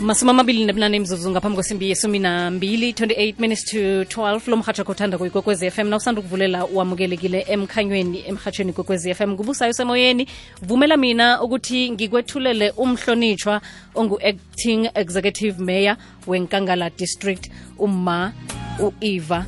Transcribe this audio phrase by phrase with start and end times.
[0.00, 5.18] masumi amabili nebunane mzuzu ngaphambi kwesimbi yesumi nambili 28 minutes to 12 lo mhatsho kothanda
[5.18, 10.28] kuyikwekwezi FM na usanda ukuvulela wamukelekile emkhanyweni emhatshweni kokwezi FM ngubusayo semoyeni
[10.62, 13.60] vumela mina ukuthi ngikwethulele umhlonitshwa
[13.94, 18.32] ongu-acting executive mayor wenkangala district umma
[18.80, 19.46] u-eva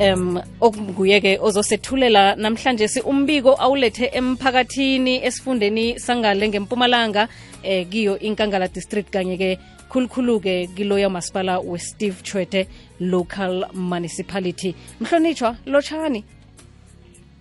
[0.00, 7.28] um okunguye-ke ozosethulela namhlanje si umbiko awulethe emphakathini esifundeni sangale ngempumalanga
[7.62, 9.58] eh kiyo inkangala district kanye-ke
[9.90, 12.68] khulukhulu-ke kiloya masipala westeve chwete
[13.00, 14.74] local municipality.
[15.00, 16.24] Mhlonitshwa lotshani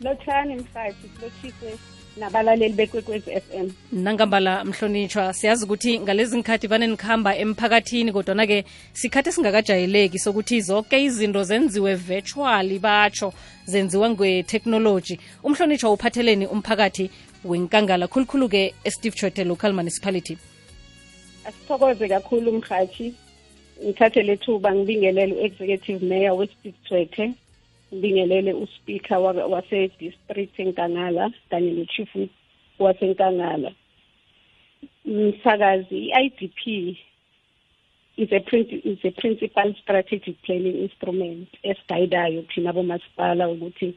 [0.02, 1.78] lotshani mhlathi lotshise
[2.18, 10.20] nabalaleli bekwekwezi FM nangambala mhlonitshwa siyazi ukuthi ngalezi ngikhathi vane nikhamba emphakathini kodwana-ke sikhathi esingakajayeleki
[10.20, 13.34] sokuthi zonke izinto zenziwe virtually batsho
[13.66, 17.10] zenziwa ngwe-technology umhlonitshwa uphatheleni umphakathi
[17.46, 18.08] wenkangala.
[18.08, 20.38] Khulukhulu-ke esteve chwete local municipality
[21.48, 23.14] asithokoze kakhulu mhathi
[23.84, 27.26] ngithathe lethuba ngibingelele u-executive mayor wesibithwethe
[27.94, 29.20] ngibingelele uspeaker
[29.54, 32.12] wase-district enkangala kanye ne-chief
[32.80, 33.72] wasenkangala.
[35.06, 36.62] Msakazi i-idp
[38.18, 38.42] is a,
[38.92, 43.94] is a principal strategic planning instrument esigayidayo thina bomasipala ukuthi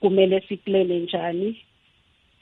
[0.00, 1.56] kumele siplane njani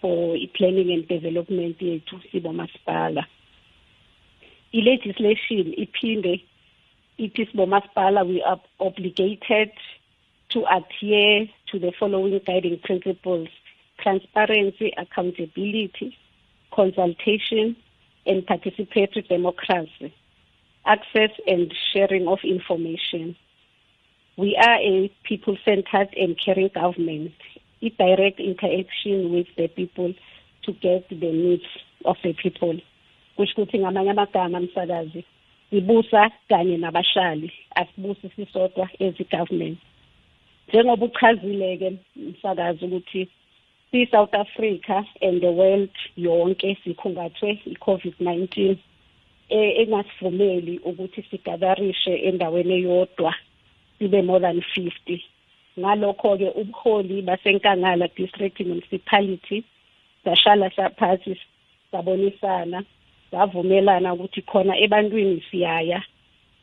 [0.00, 3.26] for i-planning and development yethu sibomasipala.
[4.78, 6.34] I-legislation iphinde
[7.24, 9.70] ithi sibomasipala we are obligated
[10.52, 13.48] to adhere to the following guiding principles
[13.98, 16.16] transparency, accountability,
[16.72, 17.76] consultation,
[18.26, 20.14] and participatory democracy,
[20.86, 23.36] access and sharing of information.
[24.36, 27.32] We are a people centered and caring government,
[27.82, 30.14] a direct interaction with the people
[30.64, 31.66] to get the needs
[32.04, 32.80] of the people.
[33.36, 35.24] Kusho ukuthi ngamanye amagama msakazi
[35.70, 39.78] sibusa kanye nabashali asibusi sisodwa as i-government
[40.68, 43.28] njengoba uchazile-ke msakazi ukuthi
[43.90, 48.76] si-south africa and the world yonke sikhungathwe i-covid-19
[49.48, 53.34] engasivumeli ukuthi sigadarishe endaweni eyodwa
[53.98, 55.20] sibe more than 50
[55.78, 59.64] ngalokho-ke ubuholi basenkangala district municipality
[60.24, 61.40] sashala saphathi
[61.90, 62.84] sabonisana
[63.30, 66.02] savumelana ukuthi khona ebantwini siyaya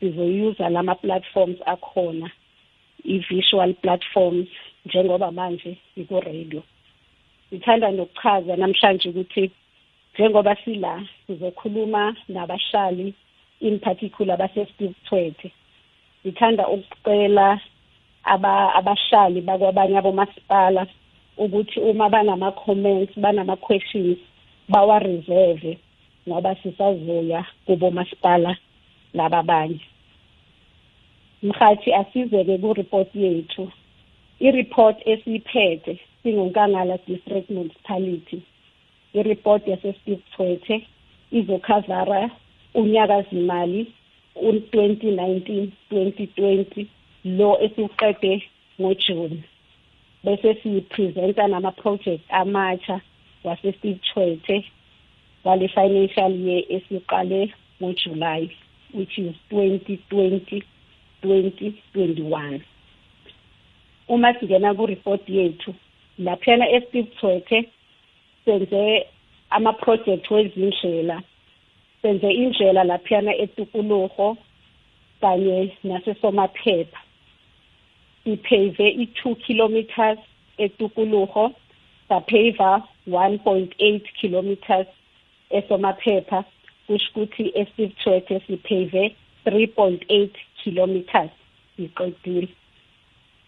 [0.00, 2.30] sizoyuza lama-platforms akhona
[3.04, 4.48] i-visual platforms
[4.86, 6.62] njengoba manje iku-radio.
[7.52, 9.50] Ngithanda nokuchaza namhlanje ukuthi
[10.14, 13.14] njengoba sila sizokhuluma nabahlali
[13.60, 15.52] in particular base-steve twethe.
[16.24, 17.60] Ngithanda ukucela
[18.24, 20.86] aba abahlali bakwabanye abomasipala
[21.36, 24.18] ukuthi uma banama-comments banama-questions
[24.68, 25.78] bawa-reserve.
[26.28, 28.56] Ngoba sisazoya kubomasipala
[29.14, 29.80] laba abanye
[31.42, 33.64] mhathi asizeke ku-report yethu.
[34.40, 38.42] I-report esiyiphethe singunkangala district municipality.
[39.14, 40.86] I-report yasesteve thwethe
[41.32, 42.30] izokhavara
[42.74, 43.86] unyakazimali
[44.36, 46.86] u-2019 2020
[47.24, 48.42] lo esiwuqede
[48.80, 49.42] ngojuni.
[50.24, 53.00] Bese siyipresenta nama-project amatsha
[53.44, 54.64] wasesteve thwethe
[55.44, 58.56] wale financial year esiqale ngojuly
[58.94, 60.62] which is 2020
[61.22, 62.60] 2021
[64.08, 65.74] uma singena ku-report yethu
[66.18, 67.68] laphana esteve thwethe
[68.44, 69.06] senze
[69.50, 71.22] ama-project wezindlela
[72.02, 74.36] senze indlela laphana etukuluho
[75.20, 76.98] kanye nasesomaphepha.
[78.24, 80.18] Siphave i-two kilometers
[80.58, 81.54] etukuluho
[82.08, 84.86] saphava one point eight kilometers
[85.58, 86.44] esomaphepha
[86.86, 89.04] kusho ukuthi esteve thwethe siphave
[89.44, 91.30] three point eight kilometers
[91.76, 92.48] siqedile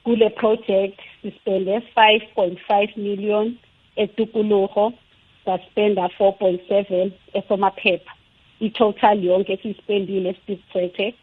[0.04, 3.56] kule project sispende 5.5 million
[3.96, 4.92] etukuluho
[5.44, 8.12] saspenda 4.7 esomaphepha.
[8.60, 11.14] I-total yonke siyispendile sisithethe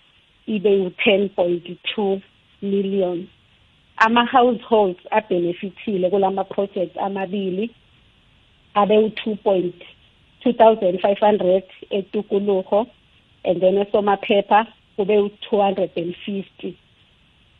[0.47, 2.21] ibe u-10.2
[2.61, 3.27] million.
[3.97, 7.69] Ama-households abhenefithile kulama-project amabili
[8.73, 9.37] abe u-2
[10.45, 12.87] 2500 etukuluho
[13.43, 16.73] and then esomaphepha kube u-250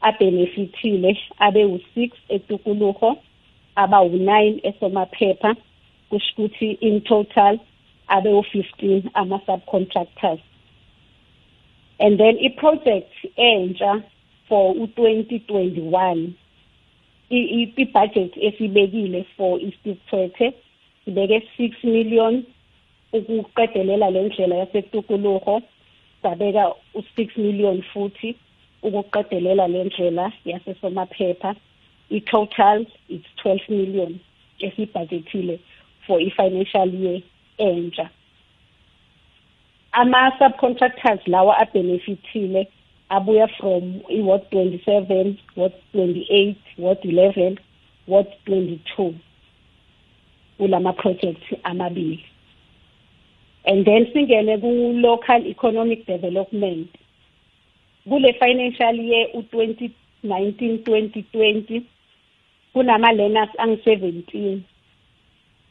[0.00, 3.16] abenefithile abe u-6 etukuluho
[3.76, 5.56] aba u-9 esomaphepha.
[6.10, 7.58] Kusho ukuthi in total
[8.08, 10.40] abe u-15 ama-subcontractors.
[11.98, 14.02] And then i-project entsha
[14.48, 16.32] for u-2021
[17.30, 20.52] i-budget esibekile for isithethe
[21.04, 22.44] sibeke 6 million
[23.12, 25.62] ukuqedelela le ndlela yasetukuluho
[26.22, 28.36] sabeka u-6 million futhi
[28.82, 31.56] ukuqedelela le ndlela yasesomaphepha.
[32.10, 34.20] I-total it's 12 million
[34.60, 35.58] esibhajethile
[36.06, 37.20] for i-financial year
[37.58, 38.10] entsha.
[39.96, 42.68] Ama-subcontractors lawa abenefithile
[43.08, 47.56] abuya from i-ward 27 ward 28 ward 11
[48.06, 49.14] ward 22
[50.58, 52.24] kulama projects amabili.
[53.64, 56.88] And then singene ku-local economic development.
[58.08, 61.82] Kule financial year u-2019 2020
[62.74, 64.60] kunama learners angu-17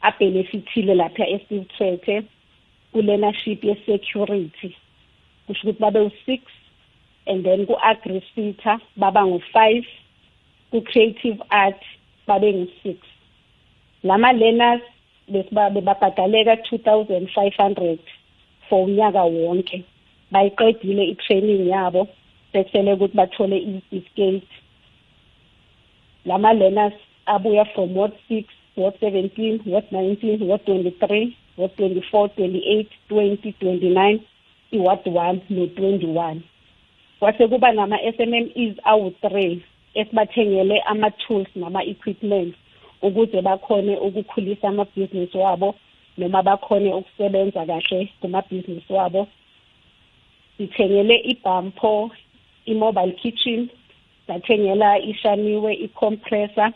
[0.00, 2.22] abenefithile lapha esithethe
[2.96, 4.74] ku-learnership ye-security.
[5.46, 6.42] Kusho ukuthi babe u-six
[7.26, 9.84] and then ku-agri theatre baba ngu-five
[10.70, 11.80] ku-creative art
[12.26, 12.98] babe ngu-six.
[14.02, 14.80] La ma-learners
[15.28, 17.98] bebabhadaleka two thousand five hundred
[18.68, 19.84] for unyaka wonke.
[20.32, 22.08] Bayiqedile i-training yabo
[22.52, 24.48] sekusele ukuthi bathole i-certificate
[26.24, 26.94] la ma-learners
[27.28, 31.36] abuya from ward six ward seventeen ward nineteen ward twenty-three.
[31.58, 34.18] ngo-24 28 20 29
[34.70, 36.36] iward 1 no-21
[37.18, 39.58] kwase kuba nama-SMMEs awu-3
[39.94, 42.54] esibathengele ama-tools nama-equipment
[43.02, 45.74] ukuze bakhone ukukhulisa amabhizinisi wabo
[46.18, 49.28] noma bakhone ukusebenza kahle kumabhizinisi wabo.
[50.56, 52.10] Sithengele ibhampo
[52.66, 53.68] i-mobile kitchen
[54.26, 56.72] sathengela ishaniwe i-compressor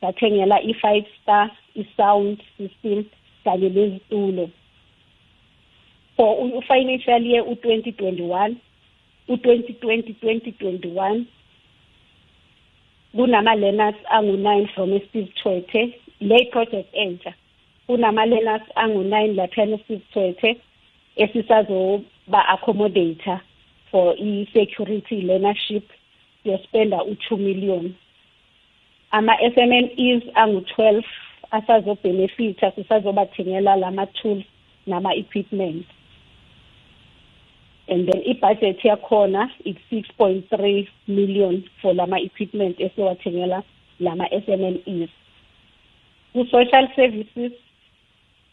[0.00, 3.04] sathengela i-five star i-sound system
[3.44, 4.50] kanye nezitulo.
[6.16, 8.54] For u-financial year u-2021
[9.28, 11.24] u-2020 2021
[13.14, 17.34] kunama-learners angu-nine from steve chwethe le project entsha
[17.86, 20.56] kunama-learners angu-nine laphana steve chwethe
[21.16, 23.40] esisazoba-accommodator
[23.90, 25.84] for i-security learnership
[26.42, 27.94] siyospenda u-two million.
[29.10, 31.04] ama-SMMEs angu-12
[31.50, 34.44] asazobhenefitha sisazobathengela lama-tools
[34.86, 35.86] nama-equipment
[37.88, 43.62] and then i-budget yakhona it's 6.3 million for lama equipment esiwathengela
[44.00, 45.10] lama SMMEs
[46.32, 47.52] ku-social services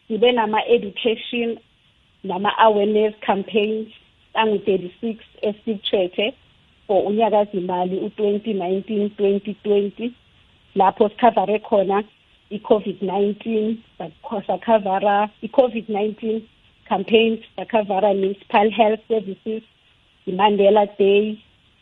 [0.08, 1.60] sibe nama-education
[2.24, 3.88] nama-awareness campaigns.
[4.36, 6.34] Angu-36 esibchethe
[6.88, 10.12] for unyakazimali u-2019 2020
[10.76, 12.04] lapho sikhavare khona
[12.50, 13.78] i-covid-19
[14.48, 16.42] sakhavara i-covid-19
[16.90, 19.64] campaigns sakhavara municipal health services
[20.28, 21.38] i-mandela day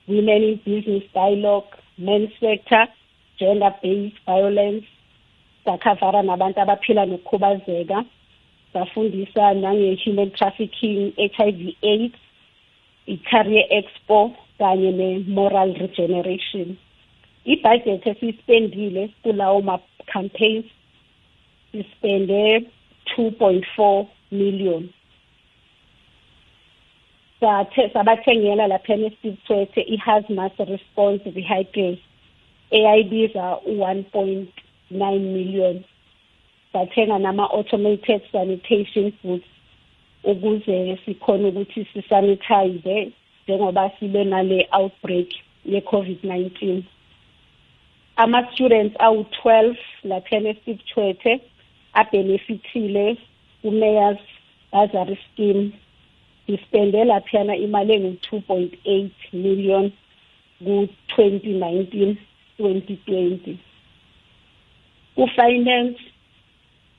[0.07, 2.87] women in business dialogue men sector
[3.39, 4.85] gender based violence
[5.65, 8.05] sakhavara nabantu abaphila nokukhubazeka
[8.73, 12.19] safundisa nange-human trafficking HIV AIDS
[13.07, 16.77] i-career expo kanye ne-moral regeneration
[17.53, 20.65] ibudget esiyispendile kulawo ma-campaigns
[21.71, 22.41] sispende
[23.17, 24.89] 2.4 million.
[27.39, 31.99] Sathe sabathengela laphana esithwethe i-hazmat response vehicles
[32.71, 35.83] eyayibiza u-1.9 million.
[36.73, 39.45] Sathenga nama-automated sanitation goods
[40.23, 43.11] ukuze sikhone ukuthi sisanitize
[43.43, 45.29] njengoba sibe nale outbreak
[45.65, 46.81] ye-covid-19
[48.17, 51.33] ama-students awu-12 laphana esibchwethe
[51.93, 53.17] abenefithile.
[53.61, 54.19] Ku-mayors
[54.71, 55.71] bursary scheme
[56.47, 59.91] sispende laphiyana imali engu-two point eight million
[60.63, 62.17] ku-twenty nineteen
[62.57, 63.59] twenty twenty.
[65.15, 65.99] Ku-finance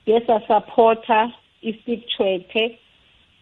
[0.06, 1.32] ngesasapota
[1.62, 2.78] isibchwethe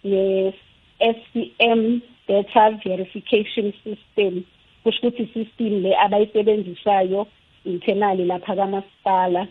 [0.04, 1.80] ne-SCM
[2.28, 4.44] data verification system
[4.84, 7.26] kusho ukuthi system le abayisebenzisayo
[7.66, 9.48] internally lapha kamasipala.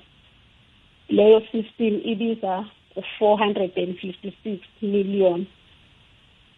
[1.09, 5.45] Leyo system ibiza u-456 million.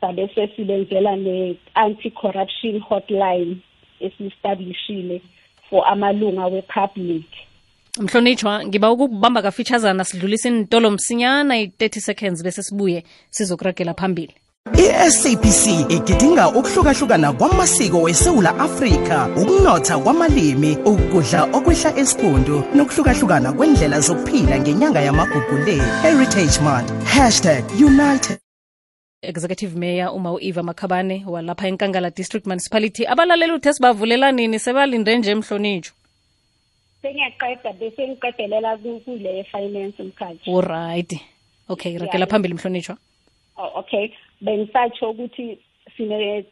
[0.01, 3.57] Sabe sesibenzela ne-anti-corruption hotline
[3.99, 5.21] esiyistablishile
[5.69, 7.25] for amalunga we-public.
[7.99, 14.33] Mhlonitshwa ngiba ukubamba kafitshazana sidlulise intolo msinyana i-30 seconds bese sibuye sizokuragela phambili.
[14.73, 25.01] i-SABC igidinga ukuhlukahlukana kwamasiko wesewula afrika ukunotha kwamalimi, ukudla okwehla esikhundu nokuhlukahlukana kwendlela zokuphila ngenyanga
[25.01, 25.77] yamagugu le.
[26.01, 26.89] Heritage Month
[27.81, 28.37] #united.
[29.21, 33.05] Executive mayor uma u-eva makhabane walapha enkangala district municipality.
[33.07, 34.59] Abalaleli uthe sibavulela nini?
[34.59, 35.93] Sebalinde nje mhlonitsho
[37.01, 41.19] sengiyaqeda bese ngiqedelela ku- kule finance mkhathi oright
[41.69, 42.97] okay ragela phambili mhlonitshwa.
[43.57, 44.09] Oh, okay
[44.41, 45.57] bengisatsho ukuthi
[45.97, 46.45] sine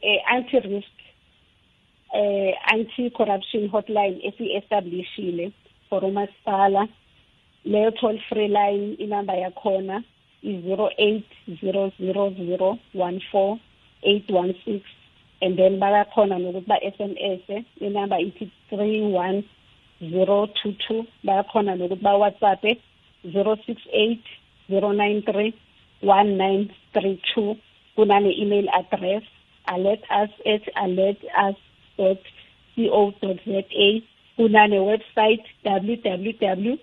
[0.00, 0.96] eh, anti risk
[2.14, 5.52] eh anti corruption hotline esi-establishile
[5.88, 6.88] for umasipala.
[7.64, 10.04] Leyo toll free line inamba yakhona
[10.42, 11.26] i-zero eight
[11.60, 13.58] zero zero zero one four
[14.02, 14.84] eight one six.
[15.42, 19.44] And then bayakhona nokuthi ba-sms inamba ithi three one
[20.00, 21.06] zero two two.
[21.24, 22.78] Bayakhona nokuthi ba-whatsapp
[23.32, 24.22] zero six eight
[24.70, 25.54] zero nine three
[26.94, 27.56] 1932
[27.96, 29.22] kunane-email address
[29.68, 31.56] alert us at alert us
[31.96, 32.16] co
[34.36, 36.78] za website www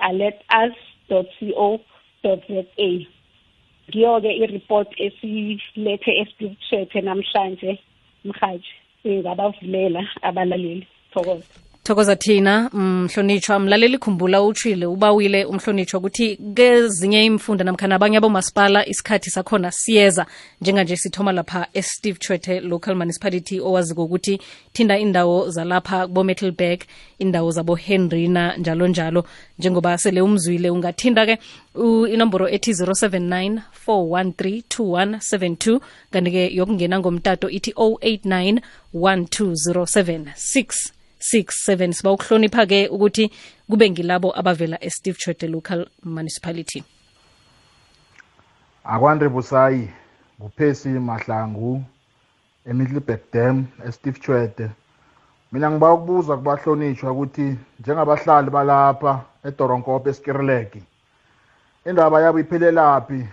[0.00, 0.74] alert us
[1.08, 2.36] co
[2.76, 3.06] za.
[3.88, 7.78] Ngiyo-ke i-report esilethe esipicture namhlanje
[8.24, 8.72] mhaji
[10.22, 10.86] abalaleli.
[11.12, 18.86] Thokoza thokoza thina mhlonitshwa mlaleli khumbula utshile ubawile umhlonitshwa ukuthi kezinye imfunda namkhana abanye abomasipala
[18.86, 20.26] isikhathi sakhona siyeza.
[20.60, 24.40] Njenganje sithoma lapha esteve chwete local municipality owaziko ukuthi
[24.72, 26.80] thinda indawo zalapha bo-metalberg
[27.18, 29.24] indawo zabo-henrina njalo njalo
[29.58, 31.38] njengoba sele umzwile ungathinda-ke
[32.12, 38.60] inomboro ethi 079 413 2172 kanti-ke yokungena ngomtato ithi 089
[38.94, 43.30] 12076 67 siba ukuhlonipha ke ukuthi
[43.70, 46.84] kube ngilabo abavela esteve chode local municipality.
[48.84, 49.88] Akwande busayi
[50.40, 51.84] nguphesi mahlangu
[52.66, 54.70] emiddleburg dam esteve chwede
[55.52, 60.82] mina ngiba ukubuza kubahlonishwa ukuthi njengabahlali balapha edoronkopo eskirileki
[61.86, 63.26] indaba yabo iphelelaphi?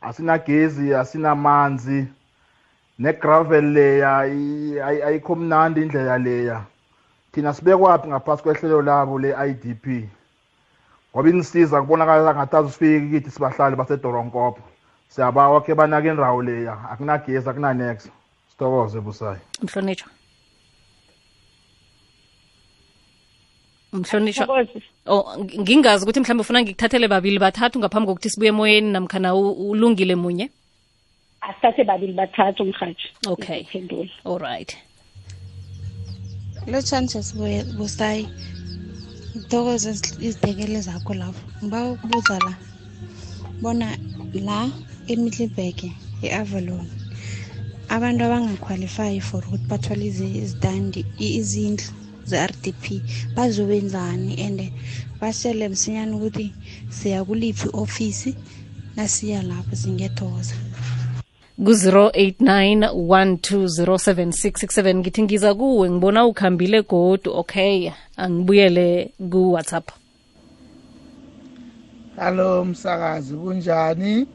[0.00, 2.06] Asinagezi asinamanzi
[2.98, 6.64] negravel leya i- ayi- ayikho mnandi indlela leya.
[7.32, 9.86] Thina sibekwaphi ngaphasi kwehlelo labo le-idp
[11.14, 14.62] ngoba inisiza kubonakala ngathi azifiki kithi sibahlali basedoronkopo
[15.08, 16.76] siyabawa khe banake indawo leya.
[16.90, 18.08] Akunagesi akunanex.
[18.50, 19.40] Sithokoze busayi.
[19.62, 20.10] Mhlonitshwa
[23.92, 24.66] mhlonitshwa
[25.06, 25.24] oh
[25.60, 30.50] ngingazi ukuthi mhlawumbe ufuna ngikuthathele babili bathathu ngaphambi kokuthi sibuye emoyeni namkhana ulungile munye?
[31.40, 33.66] Asithathe babili bathathu mhaji Okay.
[33.74, 34.76] all alright
[36.66, 38.24] lotshani sesibuye busayi
[39.36, 39.90] ngithokoze
[40.26, 42.52] izidekele zakho lapho ngiba ukubuza la
[43.62, 43.88] bona
[44.46, 44.58] la
[45.12, 45.78] emiddleburg
[46.26, 46.86] e-avalon
[47.94, 51.86] abantu abangaqualifyi for ukuthi bathole izi- izitandi i- izindlu
[52.30, 52.84] ze-rdp
[53.36, 54.60] bazobenzani and
[55.20, 56.46] basele msinyane ukuthi
[56.96, 58.30] siya kuliphi ofisi
[58.96, 60.54] nasiya lapho singethoza
[61.64, 69.90] ku-089 1207667 ngithi ngiza kuwe ngibona ukhambile godu okay angibuyele ku-whatsapp
[72.16, 74.26] Hallo msakazi kunjani?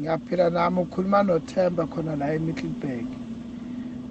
[0.00, 3.06] Ngiyaphila nami ukhuluma noThemba khona la eMiddelburg.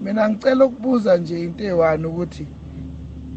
[0.01, 2.47] Mina ngicela ukubuza nje into eyi-one ukuthi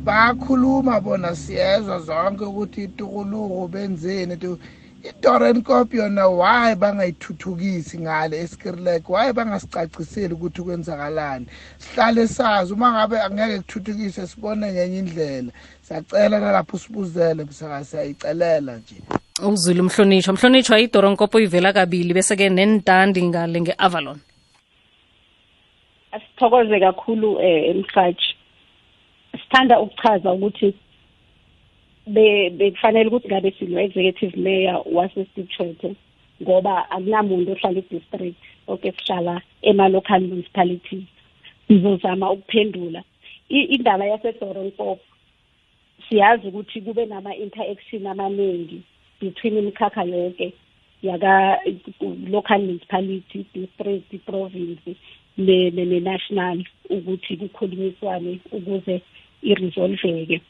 [0.05, 4.37] bayakhuluma bona siyezwa zonke ukuthi itukuluku benzeni
[5.03, 11.47] tu iDorenkop yona why bangayithuthukisi ngale eSkirlek why bangasicaciseli ukuthi kwenzakalani?
[11.79, 15.53] Sihlale sazi uma ngabe angeke kuthuthukise sibone ngenye indlela.
[15.83, 18.95] Siyacela nalapho sibuzele msakazi siyayicelela nje.
[19.49, 24.19] Uzwile umhlonishwa mhlonishwa idoronkopo ivela kabili bese-ke nentandi ngale nge-avalon.
[26.13, 28.37] Asithokoze kakhulu eh emhaji
[29.33, 30.90] sithanda ukuchaza ukuthi be
[32.59, 35.95] bekufanele ukuthi ngabe sino-executive mayor wasesitshwethe
[36.43, 38.37] ngoba akunamuntu ohlala i-district
[38.67, 41.05] oke sihlala ema-local municipalities.
[41.69, 43.03] Sizozama ukuphendula.
[43.49, 45.01] I- indaba yasedoronkopo
[46.09, 48.83] siyazi ukuthi kube nama-interaction amaningi
[49.21, 50.53] between imikhakha yonke
[51.03, 51.61] yaka
[52.31, 54.97] local municipality district province
[55.39, 59.01] ne- ne- ne-national ukuthi kukhulunyiswane ukuze
[59.43, 60.41] iresolveke.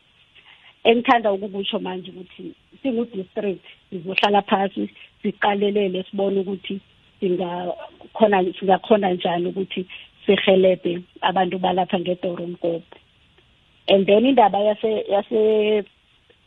[0.85, 4.91] Engithanda ukukusho manje ukuthi singu-district sizohlala phasi
[5.23, 6.81] siqalelele sibone ukuthi
[7.21, 9.87] singakhona singakhona njani ukuthi
[10.27, 12.97] sihelebhe abantu balapha ngedoronkopo
[13.89, 15.85] and then indaba yase yase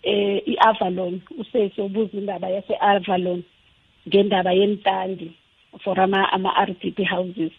[0.04, 3.44] eh iAvalon usese ubuza indaba yase Avalon
[4.08, 5.32] ngendaba yentandi
[5.84, 7.52] for ama ama RDP houses.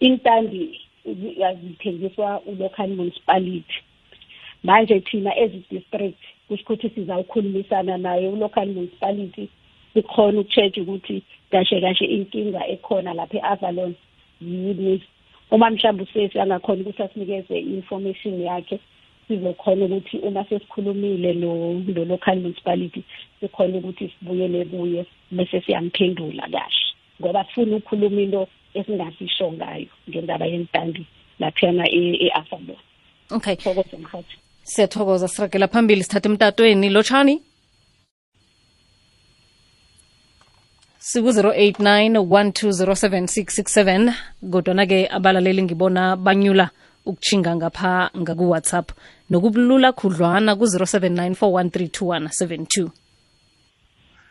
[0.00, 0.80] Intandi
[1.38, 3.82] yazithengiswa ulocal municipality.
[4.66, 6.18] Manje thina as district
[6.48, 9.48] kusho ukuthi sizawukhulumisana naye ulocal municipality
[9.94, 13.94] sikhona uku-check ukuthi kahle kahle inkinga ekhona lapha e-avalon
[14.40, 15.02] yini.
[15.50, 18.78] Uma mhlawumbe usesi angakhona ukuthi asinikeze i-information yakhe
[19.28, 23.02] sizokhona ukuthi uma sesikhulumile lo lo local municipality
[23.40, 26.86] sikhona ukuthi sibuyele kuye bese siyamphendula kahle.
[27.20, 31.06] Ngoba sifuna ukukhuluma into esingasisho ngayo ngendaba yentandi
[31.38, 32.76] laphiyana e-avalon.
[33.30, 33.56] Okay.
[34.70, 36.88] Siyathokoza siragela phambili sithathe emtatweni.
[36.90, 37.34] Lotshani?
[40.98, 44.12] Siku-089 1207667
[44.52, 46.70] kodwana-ke abalaleli ngibona banyula
[47.06, 48.90] ukuchinga ngapha ngakuwhatsapp.
[49.30, 52.90] Nokulula khudlwana ku-079 4132172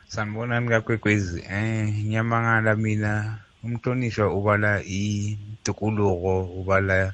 [0.08, 7.14] sanibonani kakwekwezi eh nyamangala mina umhlonishwa ubala itukuluko ubala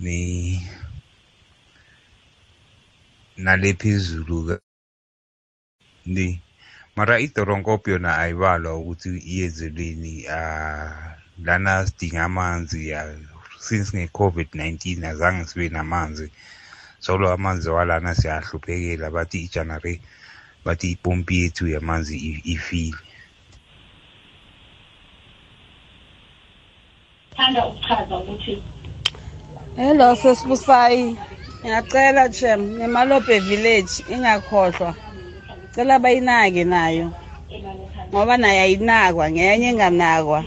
[0.00, 0.60] ni
[3.36, 4.58] nalephezulu
[6.06, 6.40] ni
[6.96, 10.92] mara idoronkopo yona ayibalwa ukuthi iyenzelweni uh,
[11.44, 13.12] lana sidinga amanzi uh,
[13.58, 16.30] since nge-covid-19 azange sibe namanzi.
[16.98, 20.00] Solo amanzi walana siyahluphekela bathi ijanare
[20.64, 22.98] bathi ipompi yethu yamanzi ifile
[27.36, 28.62] thanda ukuchaza ukuthi
[29.76, 31.16] hello sesibusayi.
[31.66, 34.94] Ngiyacela chem nemalope village ingakhohlwa.
[35.74, 37.10] Cela bayinake nayo
[38.10, 40.44] ngoba nayo ayinakwa ngenye enganakwa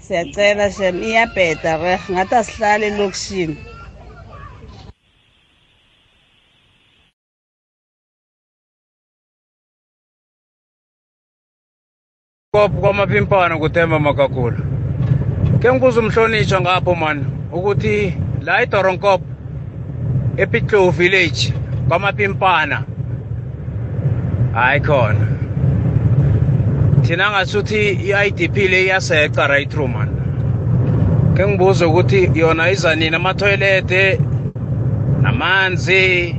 [0.00, 3.56] siyacela shem iyabheda reh ngathi asihlale elokishini.
[12.52, 14.60] Kopho kwamapimpana kuthemba makakula
[15.60, 19.37] ke ngibuza umhlonishwa ngapho mani ukuthi la idoronkop
[20.38, 21.52] epitlow village
[21.88, 22.82] kwamapimpana
[24.54, 25.26] hayi khona.
[27.02, 30.08] Thina ngasuthi i-idp le iyaseca right through man
[31.36, 33.16] ke ngibuza ukuthi yona iza nini?
[33.16, 34.20] Amathoyilete
[35.22, 36.34] namanzi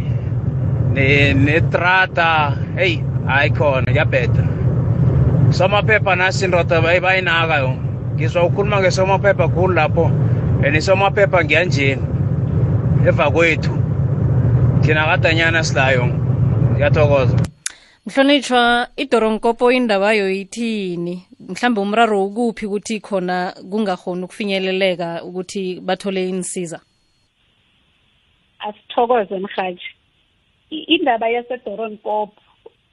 [0.93, 2.57] ne- netrata.
[2.75, 4.43] Heyi hayi khona kuyabheda.
[5.51, 7.73] Somaphepha nasi indoda bayi- bayinaka yo.
[8.15, 10.05] Ngizwa ukhuluma ngesomaphepha khulu lapho
[10.65, 12.01] and isomaphepha ngiyanjeni
[13.07, 13.78] eva kwethu.
[14.81, 16.05] Thina kadanyana silayo
[16.73, 17.37] ngiyathokoza.
[18.05, 26.79] Mhlonitshwa idoronkopo indaba yayo ithini mhlambe umraro ukuphi ukuthi khona kungakhoni ukufinyeleleka ukuthi bathole insiza?
[28.59, 29.81] Asithokoze mhaji
[30.71, 32.29] I- indaba yasedoronpop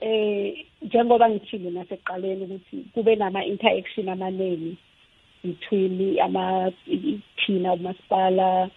[0.01, 4.77] eh njengoba ngithile nasekuqaleni ukuthi kube nama-interaction amaningi
[5.45, 8.71] between ama i- thina umasipala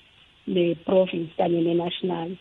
[0.48, 2.36] ne-province kanye ne-national.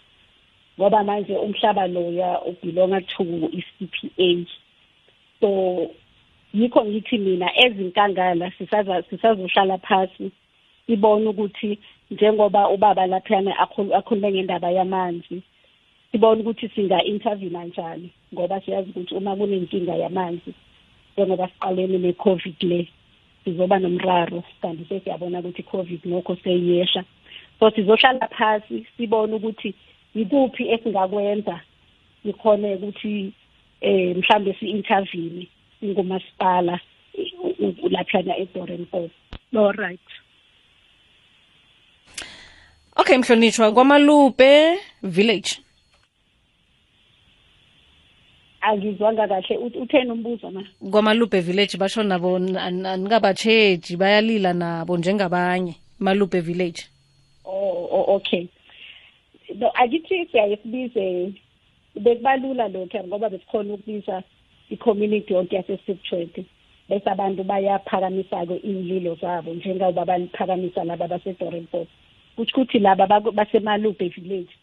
[0.78, 3.24] Ngoba manje umhlaba loya ubelonga to
[3.58, 4.46] i-CPA
[5.40, 5.90] so
[6.54, 10.30] yikho ngithi mina ezinkangala sisaza sisazohlala phansi
[10.86, 11.78] sibone ukuthi
[12.10, 15.42] njengoba ubaba laphana akhulu- akhulume ngendaba yamanzi
[16.12, 20.52] sibone ukuthi singa-intervene njani ngoba siyazi ukuthi uma kunenkinga yamanzi
[21.12, 22.88] njengoba siqalene ne-covid le
[23.44, 27.04] sizoba nomraro kanti sesiyabona ukuthi i-covid nokho seyiyehla.
[27.58, 29.74] So sizohlala phasi sibone ukuthi
[30.14, 31.60] yikuphi esingakwenza
[32.22, 33.32] sikhone ukuthi
[33.80, 35.48] eh mhlambe si-intervene
[35.80, 36.80] singumasipala
[37.90, 39.10] laphana edorenpop
[39.56, 40.00] all right.
[42.96, 45.50] Okay mhlonitshwa kwamalupe village.
[48.60, 49.56] Angizwanga kahle.
[49.56, 50.64] Uth- utheni umbuzo ma?
[50.90, 56.82] Kwamalupe village basho nabo an- anikabatsheji bayalila nabo njengabanye malupe village.
[57.44, 58.48] Oh oh, okay.
[59.54, 61.32] No akithi siyaye sibize
[62.00, 64.22] bekubalula lokho ngoba besikhona ukubiza
[64.70, 66.44] i-community yonke yasesiptshwete
[66.88, 71.88] bese abantu bayaphakamisa-ke iy'lilo zabo njengoba baliphakamisa laba basedorenport
[72.36, 74.54] kusho ukuthi laba baku- basemalube village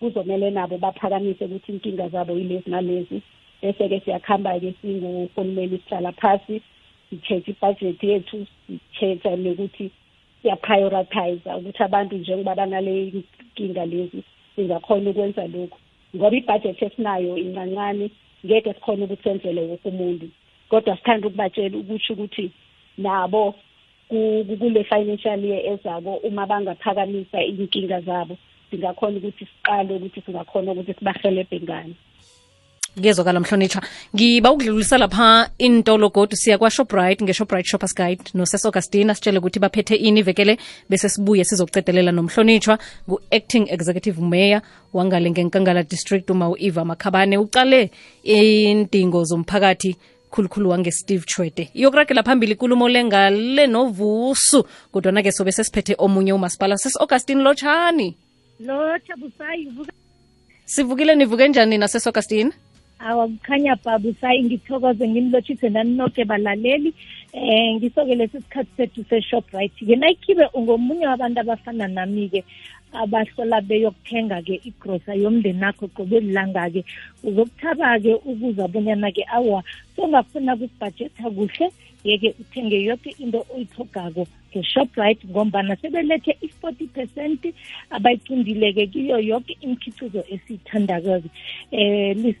[0.00, 3.22] kuzomele nabo baphakamise ukuthi inkinga zabo yilezi nalezi.
[3.62, 6.62] Bese-ke siyakuhamba-ke singuhulumeni sihlala phasi
[7.10, 9.90] si-check ibhajethi yethu si-check-a nokuthi
[10.42, 13.12] siyaprioritize ukuthi abantu njengoba banale
[13.52, 14.22] nkinga lezi
[14.54, 15.78] singakhona ukwenza lokhu.
[16.16, 18.10] Ngoba ibhajethi esinayo incancane
[18.46, 20.26] ngeke sikhone ukuthi senzele wonke umuntu.
[20.68, 22.50] Kodwa sithanda ukubatshela ukusho ukuthi
[22.98, 23.54] nabo
[24.08, 28.36] ku- ku- kule financial year ezako uma bangaphakamisa inkinga zabo
[28.70, 31.94] singakhona ukuthi siqale ukuthi singakhona ukuthi sibahelebhe ngani.
[33.00, 33.82] Kuyezwakala mhlonitshwa
[34.14, 39.94] ngiba ukudlulisa lapha intolo godu siya kwa-shoprite nge-shoprite shoppers guide noses augustina sitshele ukuthi baphethe
[39.94, 40.58] ini vekele
[40.90, 47.38] bese sibuye sizocedelela nomhlonitshwa ngu-acting executive mayor wangale ngenkangala district uma u-eva makhabane.
[47.38, 47.90] Uqale
[48.22, 49.96] indingo zomphakathi
[50.30, 56.76] khulukhulu wange-steve chwede iyokuragela phambili ikulumo lengale novusu kodwana-ke sobe sesiphethe omunye umasipala.
[56.76, 58.16] Sesi-augustine lotshani
[58.60, 59.68] lotsha busayi
[60.64, 62.52] sivukile nivuke njani nasesi-augustine
[62.98, 66.94] awa kukhanya ba busayi ngithokoze ngimlotshise naninoke balaleli.
[67.32, 72.44] Eh ngisoke lesi sikhathi sethu se-shoprite-ke nayikhibe ungomunye wabantu abafana nami-ke
[72.92, 76.84] abahlola beyokuthenga-ke igrosa yomndeni akho qobe lilanga-ke.
[77.24, 79.62] Uzokuthaba-ke ukuza bonyana-ke awa
[79.96, 81.66] songafuna ukubhajetha kuhle.
[82.04, 87.42] Yeke uthenge yoke into oyithogako nge-shoprite ngombana sebelethe i-forty percent
[87.90, 91.30] abayicundile-ke kiyo yoke imikhiqizo esiyithandako-ke.
[91.72, 92.34] Um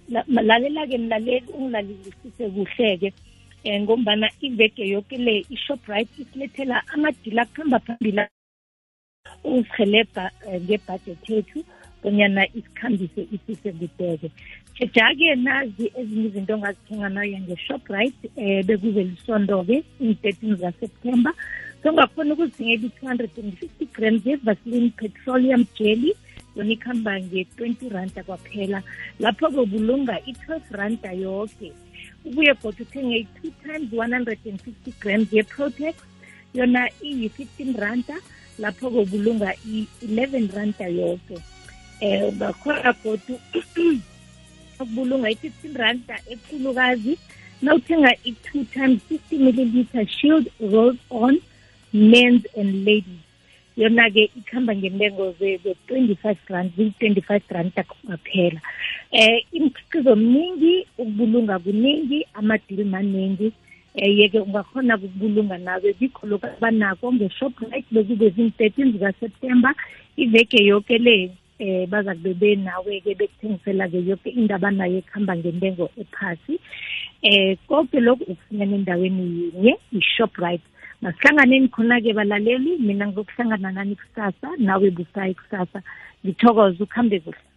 [0.48, 3.12] lalela-ke mlaleli ungilalelisise kuhle-ke
[3.64, 8.22] um ngombana iveke yoke le i-shoprite isilethela amadila akuhamba phambili
[9.44, 11.64] usihelebha um ngebhajethi yethu.
[12.02, 14.30] Bonyana isikhambise isise kudeke
[14.74, 21.34] tshejake nazi ezinye izinto ongazithenga nayo nge-shoprite um bekuze lisondo-ke in-thirteen zaseptember
[21.82, 26.14] songakhona ukuzithengela i-two hundred and fifty grams ye-vaseline petroleum jelly.
[26.56, 28.82] Yona ikuhamba nge-twenty randa kwaphela.
[29.20, 31.72] Lapho-ke ubulunga i-twelve randa yoke.
[32.24, 35.94] Ubuye kodwa uthenge i-two times one hundred and fifty grams ye-protex.
[36.54, 38.16] Yona iyi-fifteen randa.
[38.58, 41.38] Lapho-ke ubulunga i-eleven randa yoke.
[42.02, 43.40] Um ungakhona godu
[44.78, 47.18] ukubulunga i-fifteen randa ekhulukazi.
[47.62, 51.40] Nawuthenga i-two times fifty milliliter shield roll on
[51.92, 53.22] men's and ladies.
[53.76, 58.60] Yona-ke ikuhamba ngentengo ze-twenty-five rand ziyi-twenty-five randa kwaphela.
[59.12, 63.52] Um imikhiqizo mningi ukubulunga kuningi amadili maningi
[63.94, 69.74] um yeke ungakhona ukubulunga nawe bikho lokhu abanako nge-shoprite bekube zini-thirteen zikaseptemba
[70.16, 71.30] iveke yoke le.
[71.60, 76.54] Um baza kube benawe-ke bekuthengisela-ke yoke indaba nayo ekuhamba ngentengo ephasi.
[77.22, 80.64] Um konke lokhu ukufunyana endaweni yinye i-shoprite.
[81.02, 85.82] Masihlanganeni khona-ke balaleli mina ngizokuhlangana nani kusasa nawe busayi kusasa.
[86.24, 87.47] Ngithokoze ukuhambe kuhle.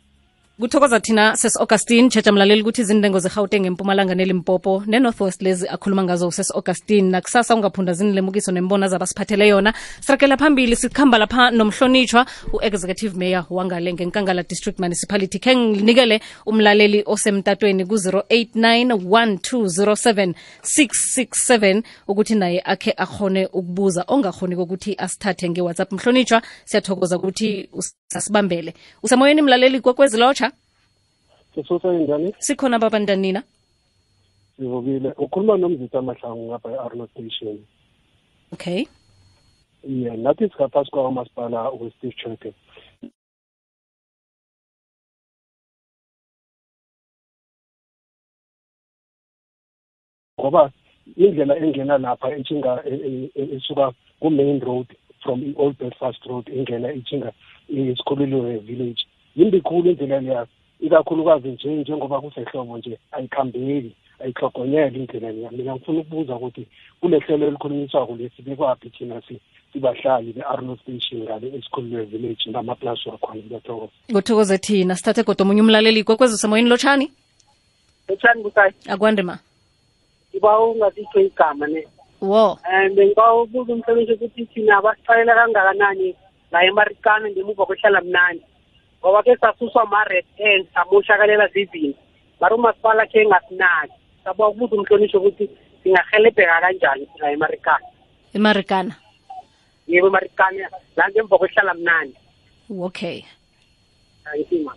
[0.62, 6.32] Kuthokoza thina ses augustine tshetsha mlaleli ukuthi izindengo zerhawuteng empumalanga nelimpopo ne-northwest lezi akhuluma ngazo
[6.32, 7.10] ses augustine.
[7.10, 9.74] Nakusasa ungaphunda zinilemukiso nembona zabasiphathele yona.
[10.00, 15.40] Sirakela phambili sikhamba lapha nomhlonitshwa u-executive mayor wangale ngenkangala district municipality.
[15.40, 25.50] Khe nginikele umlaleli osemtatweni ku-089 1207 667 ukuthi naye akhe akhone ukubuza ongakhoni kokuthi asithathe
[25.50, 25.92] nge-whatsapp.
[25.92, 27.70] Mhlonitshwa siyathokoza ukuthi
[28.12, 30.18] usasibambele usemoyeni mlaleli kwekwezi
[31.56, 32.36] sisusa njani?
[32.40, 33.44] Sikhona babantanina
[34.58, 35.14] sivukile.
[35.18, 37.60] Ukhuluma nomzisi amahlangu ngapha e-arno station.
[38.54, 38.86] Okay.
[39.84, 42.54] Ye nathi singaphasi kwamasipala westeve chuke
[50.40, 50.72] ngoba
[51.18, 52.84] indlela engena lapha etshinga
[53.36, 54.88] esuka ku-main road
[55.22, 57.32] from i-old belfast road ingena itshinga
[57.70, 59.06] esikhululiwe village.
[59.36, 60.48] Yimbi khulu indlela leya
[60.80, 65.52] ikakhulukazi nje njengoba kusehlobo nje ayikhambeki ayihlogonyeli indlela leya.
[65.52, 66.68] Mina ngifuna ukubuza ukuthi
[67.02, 69.22] kule hlelo elikhulunyiswako lesi bekwaphi thina
[69.74, 76.04] sibahlali be-arno station ngale esikhululiwe village ngamaplasi wakhona ngiyathokoza kuthokoze thina sithathe kodwa omunye umlaleli.
[76.04, 77.12] Kwekwezi semoyeni lotshani?
[78.08, 79.40] Lotshani busayi akwande ma?
[80.32, 81.88] Ngiba ungasitsho igama ne
[82.22, 82.60] wo.
[82.66, 86.16] Um bengiba ubuza umhlonishwa ukuthi thina basifalela kangakanani?
[86.52, 88.46] La emarikana ngemuva kwehlala mnandi.
[89.00, 92.00] Ngoba ke sasuswa ma-red hand samoshakalela zizinto
[92.40, 93.94] mari umasipala khe ngasinaki.
[94.24, 95.50] Saba ukubuza umhlonishwa ukuthi
[95.84, 97.86] singahelebheka kanjani la emarikana?
[98.34, 98.96] emarikana.
[99.88, 102.16] Yebo emarikana la ngemva kwehlala mnandi.
[102.70, 103.24] Okay.
[104.26, 104.76] Ayitima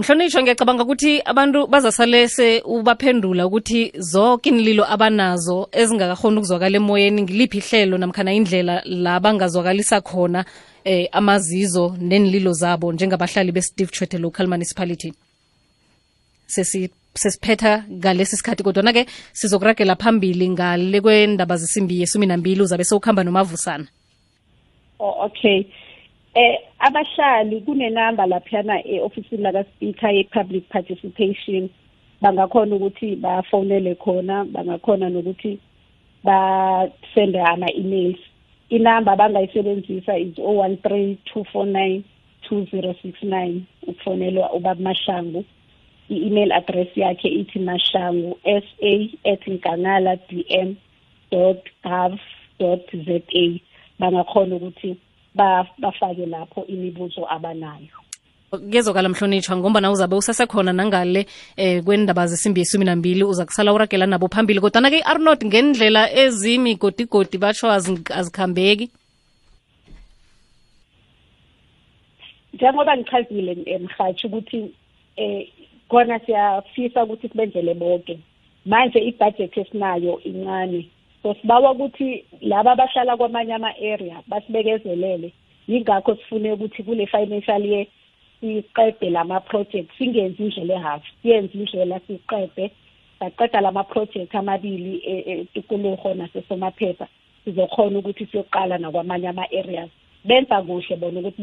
[0.00, 7.98] mhlonishwa ngiyacabanga ukuthi abantu bazasalese ubaphendula ukuthi zonke inililo abanazo ezingakakhoni ukuzwakala emoyeni ngiliphi ihlelo
[7.98, 10.44] namkhana indlela la bangazwakalisa khona
[10.84, 15.12] eh amazizo nenililo zabo njengabahlali be-steve chwete local municipality?
[16.46, 23.86] Sesi sesiphetha ngalesi sikhathi kodwana-ke sizokuragela phambili ngale kwendaba zesimbi yesumi nambili uzabe sewukuhamba nomavusana.
[24.98, 25.66] Oh, okay
[26.34, 31.70] eh abahlali kunenamba laphana e-ofisini laka-speaker ye-public participation.
[32.22, 35.58] Bangakhona ukuthi bafonele khona bangakhona nokuthi
[36.24, 38.20] basende ama-emails.
[38.70, 42.02] Inamba abangayisebenzisa is 013 249
[42.50, 45.44] 2069 ukufonelwa ubaba mashangu
[46.10, 50.74] i-email address yakhe ithi mashangu sa at nkangala dm
[51.30, 51.56] gov
[52.58, 53.20] za
[53.98, 54.96] bangakhona ukuthi
[55.34, 57.96] bafake lapho imibuzo abanayo.
[58.70, 64.28] Kezokala mhlonitshwa ngoba uzabe usasekhona nangale eh kwendaba zesimbi yesumi nambili uza kusala uragela nabo
[64.28, 64.60] phambili.
[64.60, 68.90] Kodwana-ke i-arnold ngendlela ezimigodigodi batsho azikhambeki?
[72.54, 74.74] Njengoba ngichazile mhathi ukuthi
[75.16, 75.48] eh
[75.88, 78.18] khona siyafisa ukuthi sibenzele bonke
[78.66, 80.88] manje ibhajethi esinayo incane
[81.22, 85.32] so sibawa ukuthi laba abahlala kwamanye ama-area basibekezelele.
[85.68, 87.86] Yingakho sifune ukuthi kule financial year
[88.40, 92.70] siqede lama-project singenzi indlela ehalf siyenze indlela siqede.
[93.18, 97.06] Saqeda lama-project amabili etukuluho nasesomaphepha.
[97.44, 99.90] Sizokhona ukuthi siyoqala nakwamanye ama-areas.
[100.24, 101.42] Benza kuhle bona ukuthi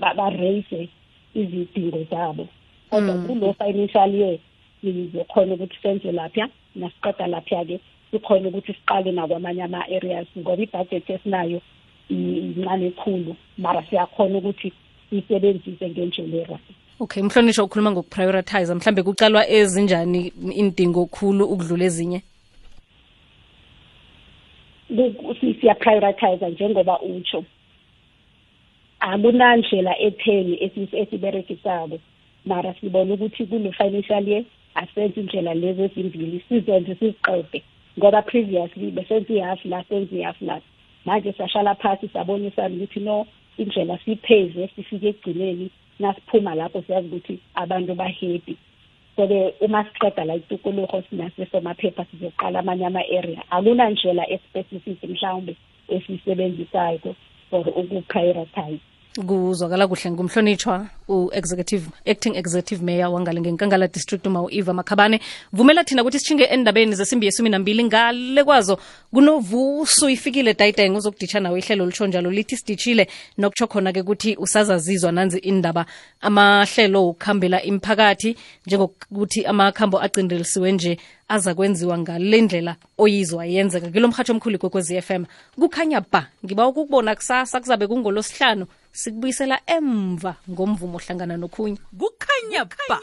[0.00, 0.88] ba-raise
[1.34, 2.48] izidingo zabo.
[2.90, 4.38] Kodwa kulo financial year
[4.80, 7.80] sizokhona ukuthi senze lapha nasiqeda lapha-ke.
[8.14, 11.60] Sikhona ukuthi siqale nakwamanye ama-areas ngoba ibhajethi esinayo
[12.08, 13.36] incane khulu.
[13.58, 14.72] Mara siyakhona ukuthi
[15.10, 16.58] siyisebenzise ngendlela
[17.00, 22.22] okay mhlonishwa ukhuluma ngokuprioritize mhlambe kucalwa ezinjani indingo khulu ukudlula ezinye?
[25.60, 27.44] Siyaprioritize njengoba utsho.
[29.00, 30.54] Akunandlela etheni
[30.92, 31.98] esiberekisako
[32.46, 37.62] mara sibona ukuthi kule financial year asenze indlela lezi ezimbili sizenze siziqede.
[37.98, 40.60] Ngoba previously besenze ihafu la senze ihafu la.
[41.04, 43.26] Manje siyashala phasi sabonisana ukuthi no
[43.58, 48.56] indlela sipheze sifike ekugcineni nasiphuma lapho siyazi ukuthi abantu bahappy.
[49.16, 53.42] So-ke uma siqeda la itukuluho sinasesomaphepha sizoqala amanye ama-area.
[53.50, 55.56] Akunandlela especific mhlawumbe
[55.88, 57.14] esiyisebenzisayo
[57.50, 58.80] for ukuprioritize.
[59.22, 65.20] Kuzwakala kuhle ngumhlonitshwa u-executive acting executive mayor wangale ngenkangala district uma u-eva makhabane.
[65.52, 68.78] Vumela thina ukuthi sishinge endabeni zesimbi yesumi nambili ngale kwazo
[69.12, 75.38] kunovusu ifikile dayidayeng uzokuditsha nawe ihlelo lisho njalo lithi siditshile nokutsho khona-ke ukuthi usazazizwa nanzi
[75.38, 75.86] indaba
[76.20, 80.98] amahlelo okuhambela imphakathi njengokuthi amakhambo acindelisiwe nje
[81.28, 83.90] aza kwenziwa ngale ndlela oyizwa yenzeka.
[83.90, 85.26] Kilo mhatsho omkhulu kwekwez f m.
[85.60, 91.78] Kukhanya ba ngiba ukukubona kusasa kuzabe kungolosihlanu sikubuyisela emva ngomvumo hlangana nokhunye.
[91.98, 92.98] Kukhanya ba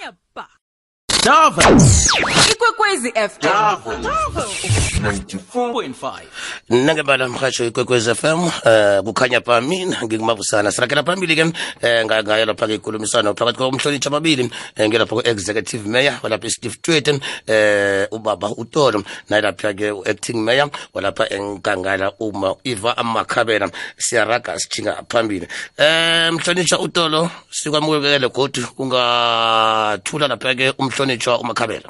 [1.23, 1.61] Dava
[2.51, 3.47] ikwekwezi FM
[5.01, 6.19] 94.5
[6.69, 8.51] nangebala mhasho ikwekwezi fm um
[9.03, 10.71] kukhanya pa mina ngingumavusana.
[10.71, 11.53] Sirakela phambili ke um
[12.05, 17.15] ngayo lapha-ke ikhulumiswano phakathi komhlonitshi amabili um ngelapha ku-executive mayor walapha steve tweten
[17.47, 23.71] um ubaba utolo naye lapha-ke u-acting mayor walapha enkangala uma iva amakhabela.
[23.97, 25.47] Siyaraga sijhinga phambili.
[25.79, 30.73] Um mhlonitsha utolo sikwamukele godu ungathula lapha-ke
[31.11, 31.89] umhlonitshwa umakhabela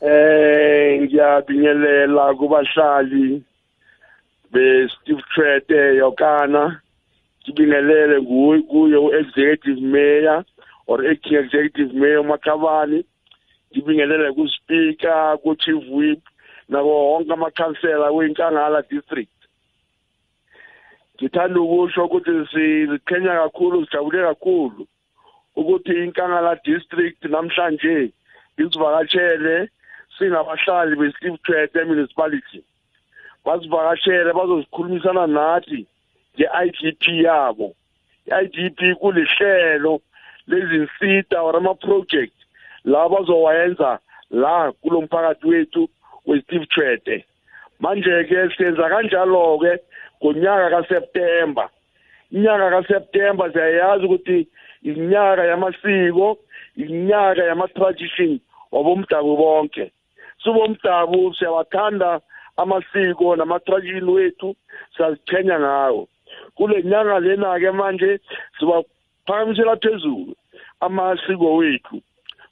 [0.00, 3.42] eh ngiyabingelela kubahlali
[4.52, 6.80] be-steve trete yokana
[7.42, 8.20] ngibingelele
[8.70, 10.44] kuye u-executive mayor
[10.86, 13.04] or executive mayor makhabani
[13.72, 16.20] ngibingelele kuspeaker ku-chief whip
[16.68, 19.38] nako wonke amakhansela weyinkangala district
[21.16, 24.86] ngithanda ukusho ukuthi siziqhenya kakhulu sijabule kakhulu
[25.56, 28.12] ukuthi inkangala district namhlanje
[28.58, 29.68] isivakatshele
[30.18, 32.60] singabahlali be-steve trete municipality.
[33.44, 35.86] Basivakashele bazosikhulumisana nathi
[36.36, 37.74] nge-idp yabo.
[38.26, 40.00] I-idp kulihlelo
[40.48, 42.34] lezinsita or ama-project
[42.84, 43.98] la bazowayenza
[44.30, 45.88] la kulo mphakathi wethu
[46.26, 47.24] we-steve trete
[47.80, 49.78] manje-ke senza kanjalo-ke
[50.22, 51.68] ngonyaka kaseptemba
[52.30, 54.48] inyaka kaseptemba siyayazi ukuthi
[54.84, 56.38] iminyaka yamasiko
[56.76, 58.40] iminyaka yama-tradition
[58.72, 59.92] wabomdabu bonke.
[60.42, 62.20] Subomdabu siyawathanda
[62.56, 64.56] amasiko nama-tradition wethu
[64.96, 66.08] siyaziqhenya ngawo.
[66.54, 68.20] Kule nyanga lena-ke manje
[68.58, 70.34] siwaphakamisela phezulu
[70.80, 72.02] amasiko wethu.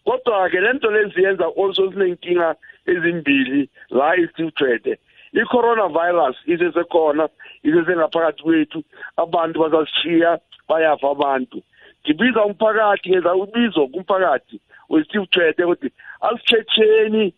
[0.04, 2.54] Kodwa-ke le nto leziyenza also sinenkinga
[2.86, 4.98] ezimbili la i-steve trede
[5.32, 7.28] i-coronavirus isesekhona
[7.62, 8.78] isesengaphakathi kwethu
[9.16, 11.62] abantu bazasishiya bayafa abantu.
[12.02, 14.60] Ngibiza umphakathi ngenza ubizo kumphakathi
[14.90, 15.88] we-steve trede ukuthi
[16.20, 17.34] asitshetheni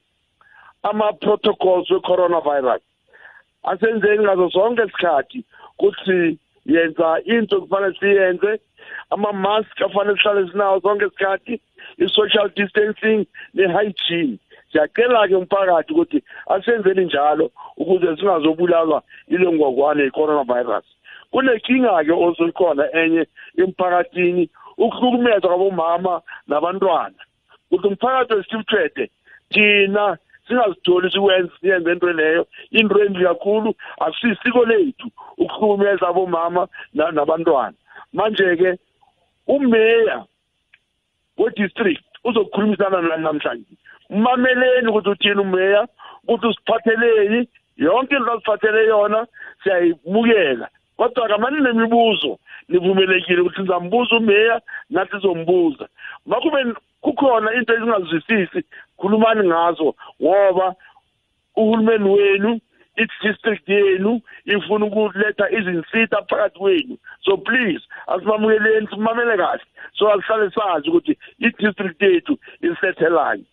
[0.83, 2.83] ama-protocols we-coronavirus.
[3.64, 5.44] Asenzeni ngazo zonke isikhathi
[5.79, 8.61] ukuthi yenza into kufanele siyenze.
[9.11, 11.61] Ama-mask afanele sihlale sinawo zonke isikhathi
[11.98, 14.38] i-social distancing ne-hygiene.
[14.72, 20.85] Siyacela-ke umphakathi ukuthi asenzeni njalo ukuze singazobulalwa ile ngwagwane i-coronavirus
[21.35, 23.27] kunenkinga-ke osulikhona enye
[23.59, 27.18] emphakathini ukuhlukumeza kwabomama nabantwana.
[27.70, 29.11] Ukuthi umphakathi wesiteve trade
[29.51, 30.16] thina
[30.47, 32.47] singazitholi siyenze into leyo.
[32.70, 37.75] Into embi kakhulu akusisiko lethu ukuhlukumeza abomama na- nabantwana.
[38.12, 38.79] Manje-ke
[39.47, 40.25] umeya
[41.38, 43.75] we-district uzokukhulumisana nani namhlanje?
[44.11, 45.88] Mameleni ukuthi uthini umeya
[46.23, 49.27] ukuthi usiphatheleni yonke into asiphathele yona
[49.62, 50.68] siyayibukela.
[50.96, 52.38] Kodwa kamani nemibuzo.
[52.68, 55.88] Nivumelekile ukuthi nizambuza umeya nathi sizombuza
[56.26, 58.64] makube kukhona into ezingazwisisi
[58.96, 60.74] khulumani ngazo ngoba
[61.57, 62.61] uhulumeni wenu
[62.96, 66.96] i-district yenu ifuna ukuletha izinsita phakathi kwenu.
[67.24, 69.64] So please asimamukeleni simamele kahle.
[69.92, 73.44] So asihlale sazi ukuthi i-district yethu isethelanye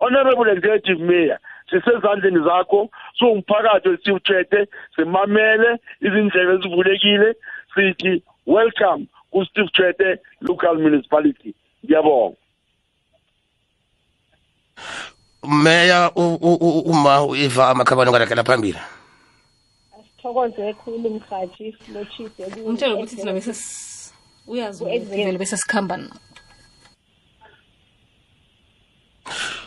[0.00, 1.38] honorable executive mayor
[1.70, 4.60] sisezandleni zakho siwumphakathi wesiwuthethe
[4.96, 5.70] simamele
[6.06, 7.28] izindlela ezivulekile
[7.74, 10.08] sithi welcome ku-steve tshete
[10.40, 11.54] local municipality.
[11.84, 12.36] Ngiyabonga.
[15.64, 18.78] Meya u- u- u- uma uiva amakhabani ongalakela phambili?
[20.06, 23.52] Sithokoze khulu mhathi silotshise ku- umtshela ukuthi thina bese
[24.46, 26.08] uyazi vele bese sikhamba na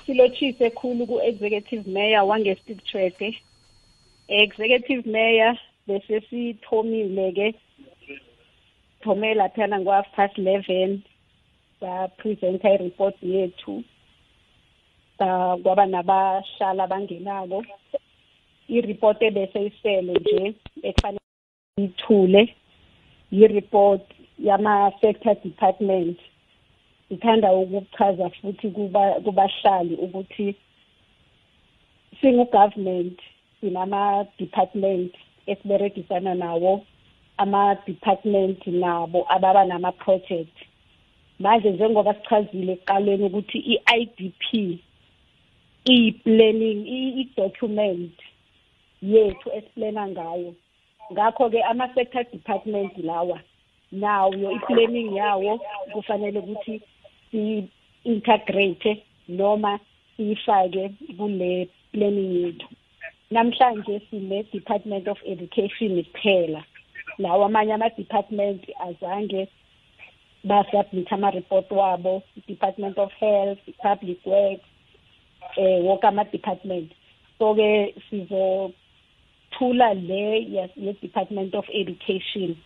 [0.10, 3.30] silotshise khulu ku-executive mayor wange-steve trede
[4.28, 5.54] executive mayor
[5.88, 7.54] bese sithomile-ke
[9.04, 11.04] thome laphana ngo-half past eleven
[11.80, 13.84] sapresenta i-report yethu
[15.64, 17.64] kwaba nabahlala abangenako.
[18.70, 21.20] I-report ebese isele nje ekufanele
[21.78, 22.56] ithule
[23.32, 24.02] yi-report
[24.40, 26.20] yama-sector department.
[27.10, 30.56] Sithanda ukuchaza futhi kuba- kubahlali ukuthi
[32.22, 33.20] singu-government
[33.62, 35.16] sinama-department
[35.48, 36.86] esiberegisana nawo
[37.38, 40.56] ama-department nabo ababa nama-project.
[41.40, 44.80] Manje njengoba sichazile ekuqaleni ukuthi i-idp
[45.86, 48.12] iyi-planning i- i-document
[49.02, 50.54] yethu esiplana ngayo
[51.14, 53.40] ngakho-ke ama-sector department lawa
[53.92, 55.60] nawo i-planning yawo
[55.94, 56.82] kufanele ukuthi
[57.32, 59.80] si-integrate noma
[60.18, 62.68] siyifake kule planning yethu.
[63.32, 66.64] Namhlanje sine-department of education kuphela.
[67.20, 69.48] Lawo amanye ama-department azange
[70.44, 74.66] basubmit ama-report wabo i-department of health i-public works
[75.58, 76.92] eh wonke ama-department.
[77.40, 80.40] So-ke sizothula le
[80.78, 82.58] ye-department of education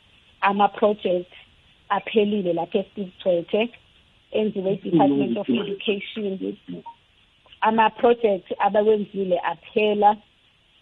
[0.42, 1.32] ama-project
[1.90, 3.70] aphelile lapha e-steve twethe
[4.34, 6.56] enziwe i-department of education
[7.64, 10.18] ama-project abawenzile aphela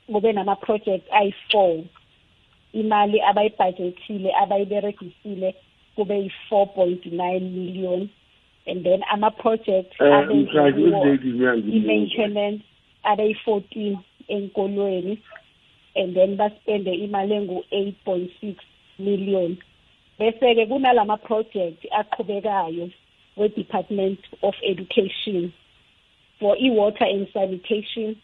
[0.08, 1.84] kube nama-project ayi-four.
[2.74, 5.56] Imali abayibhajethile abayiberegisile
[5.96, 8.10] kube yi-four point nine million.
[8.68, 10.30] And then ama-project Eh,
[11.78, 12.64] i-maintenance
[13.04, 15.18] abeyi-fourteen enkolweni.
[15.96, 18.64] And then baspende imali engu-eight point six
[19.00, 19.58] million.
[20.20, 22.90] Bese-ke kunalama-project aqhubekayo.
[23.38, 25.54] we-Department of Education
[26.40, 28.16] for E-water and sanitation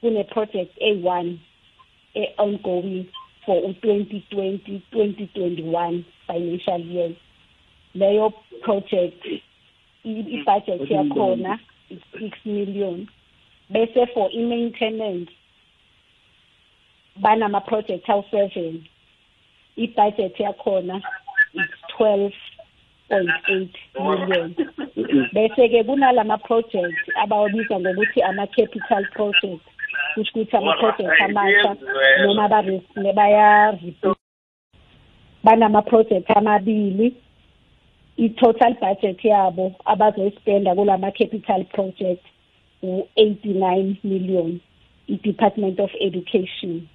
[0.00, 1.38] kune-project A1
[2.16, 3.06] a ongoing
[3.46, 7.14] for 2020-2021 financial year
[7.94, 8.32] leyo
[8.62, 9.24] project
[10.04, 11.58] i-budget yakhona
[11.90, 13.08] is six million.
[13.72, 15.30] bese for i-maintenance
[17.22, 18.82] banama-project awu-7
[19.76, 20.96] i-budget yakhona
[21.54, 22.32] is 12
[23.10, 24.54] million.
[25.32, 29.62] Bese ke kunalama project abawabiza ngokuthi ama capital project
[30.14, 31.76] kusho ukuthi ama project amasha
[32.22, 33.78] noma abarisk baya
[35.44, 37.14] banama project amabili.
[38.16, 42.24] I-total budget yabo abazoyispenda kulama capital project
[42.82, 44.60] u-89 million
[45.08, 46.88] i-department of education.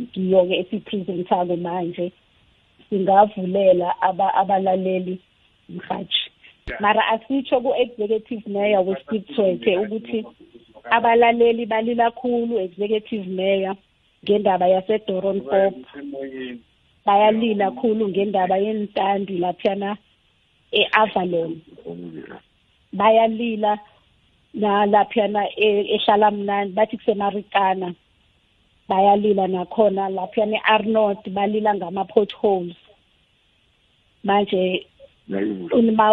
[0.00, 2.12] Ngiyo-ke esipresentako manje.
[2.90, 3.94] Singavulela
[4.34, 5.20] abalaleli
[5.68, 6.22] mhathi
[6.80, 10.24] mara asitsho ku-executive mayor westeve twete ukuthi
[10.90, 13.76] abalaleli balila khulu executive mayor
[14.24, 15.74] ngendaba yasedoronpop
[17.06, 19.96] bayalila khulu ngendaba yentandi laphana
[20.72, 21.60] e-avalon.
[22.92, 23.78] Bayalila
[24.54, 27.94] nalaphana e- ehlala mnandi bathi kusemarikana
[28.88, 32.76] bayalila nakhona laphana e-arnold balila ngama-potholes.
[34.24, 34.86] Manje
[35.28, 36.08] uma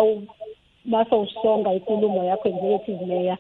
[0.86, 3.38] masowusonga ikulumo yakho executive mayor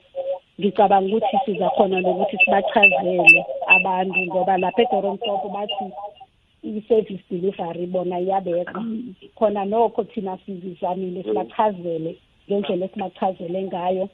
[0.59, 5.86] ngicabanga ukuthi sizakhona nokuthi sibachazele abantu ngoba lapha edorontopo bathi
[6.63, 8.86] i-service delivery bona iyabekwa.
[9.36, 12.17] Khona nokho thina sizizamile sibachazele
[12.47, 14.09] ngendlela esibachazele ngayo.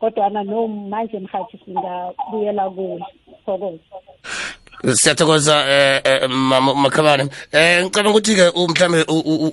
[0.00, 3.00] Kodwana no manje mhathi singabuyela kuwo
[3.44, 3.94] thokoza
[4.82, 7.28] siyathokoza eh eh, mama makhabane.
[7.52, 9.04] Eh ngicabanga ukuthi ke mhlambe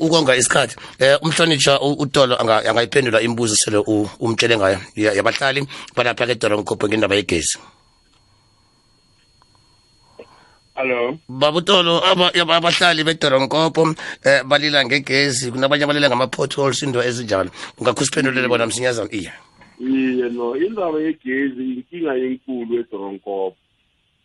[0.05, 0.75] ukonga isikhathi.
[0.99, 6.35] Eh umhlonitsha u- utolo anga- angayiphendula imibuzo sele u- umtshele ngayo ya- yabahlali balapha ke
[6.35, 7.57] Doronkopo ngendaba yegezi.
[10.75, 11.17] Hello.
[11.29, 13.93] babutolo aba- aba- abahlali bedoronkopo
[14.25, 17.51] eh balila ngegezi kunabanye abalila ngama-potholes into ezinjalo.
[17.77, 19.33] Ungakho usiphendulele bona msinyazana iya
[19.79, 23.55] Iye no indaba yegezi inkinga enkulu eDoronkopo.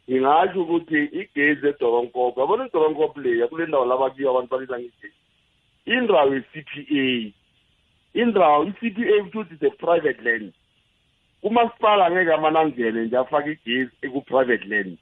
[0.08, 5.14] Ngingasho ukuthi igezi eDoronkopo, yabona iDoronkopo leya kule ndawo labakiyo abantu balila ngegezi.
[5.86, 7.32] Indawo ye-CPA.
[8.14, 10.52] Indawo i-CPA futhi is a private land.
[11.42, 14.98] Umasipala ngeke amanangene nje afake igezi eku-private land.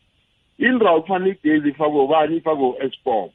[0.59, 3.31] Indawo kufanele igezi ifakwe ubani ifakwe u-Eskom.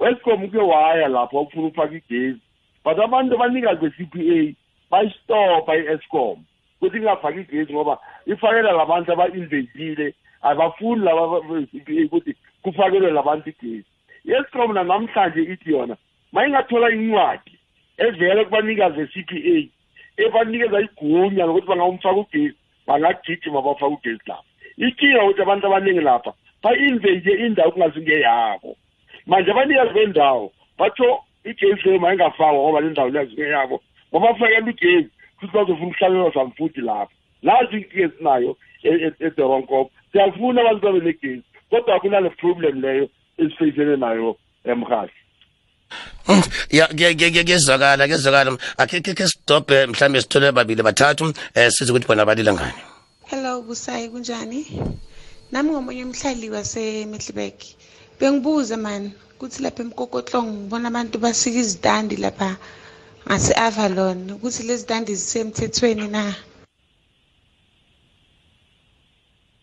[0.00, 2.40] u-Eskom uke waya lapho ufuna ufaka igezi.
[2.84, 4.54] But abantu abanikazi be-CPA
[4.90, 6.38] bayistopha i-Eskom
[6.80, 13.84] ukuthi ingafaki igezi ngoba ifakela labantu aba-inventile abafuni laba be-CPA ukuthi kufakelwe labantu igezi.
[14.24, 15.96] i-Eskom namhlanje ithi yona
[16.32, 17.52] mayingathola incwadi
[17.98, 19.56] evela kubanikazi be-CPA
[20.16, 22.56] ebanikeza igunya lokuthi bangawumfaka ugezi
[22.86, 24.44] bangagijima bafake ugezi lapha.
[24.76, 26.32] Inkinga ukuthi abantu abaningi lapha
[26.62, 28.76] ba-invente indawo kungazingeyabo
[29.26, 33.80] manje abanikazi bendawo batho igezi leyo mayingafakwa ngoba le ndawo leyazingeyabo
[34.10, 37.14] ngoba bafakela ugezi futhi bazofuna ukuhlalela zamfuthi lapha.
[37.42, 38.56] Nazi inkinga esinayo
[38.90, 43.08] e- e- edoronkopo siyafuna abantu babe negezi kodwa kunale problem leyo
[43.38, 45.20] esifeyisene nayo emhashi
[46.28, 48.50] Mm, ya kuya- kuya- kuya- kuyezwakala kuyezwakala
[48.82, 51.24] akhe khe khe sidobhe mhlawumbe sithole babili bathathu
[51.54, 52.80] eh size ukuthi bona balila ngani
[53.30, 54.60] Hello Busayi kunjani?
[55.52, 57.58] Nami ngomunye umhlali waseMiddelburg.
[58.20, 62.56] Bengibuza man ukuthi lapha eMkokotlong ngibona abantu basika izitandi lapha
[63.26, 66.34] ngase Avalon ukuthi lezi zitandi zisemthethweni na?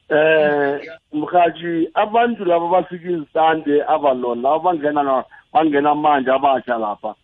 [0.09, 0.81] Eh
[1.13, 7.15] mhaji abantu laba basika izitande abalona laba bangena na- bangena manje abasha lapha.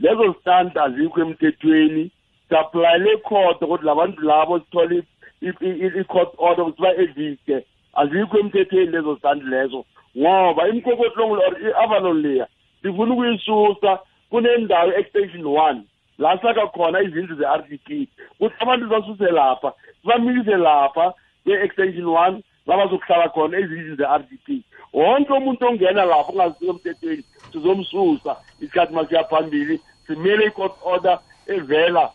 [0.00, 2.10] Lezo zitande azikho emthethweni
[2.50, 5.02] saplayele icourt ukuthi labantu labo sithole
[5.42, 7.64] i-court order ukuthi ba-evike
[7.94, 9.84] azikho emthethweni lezo zitande lezo
[10.18, 12.46] ngoba imkokotlong or i-avalon leya
[12.82, 13.98] sifuna ukuyisusa
[14.30, 15.82] kunendawo i-extension one
[16.18, 18.08] la saka khona izindlu ze-r d p
[18.40, 19.72] ukuthi abantu basuse lapha
[20.02, 21.14] sibamikise lapha
[21.46, 27.24] kwe-extension one la bazokuhlala khona ezindlu ze-r d p wonke umuntu ongena lapho ongazisiko emthethweni
[27.52, 32.10] sizomsusa isikhathi masiya phambili simele i-court order evela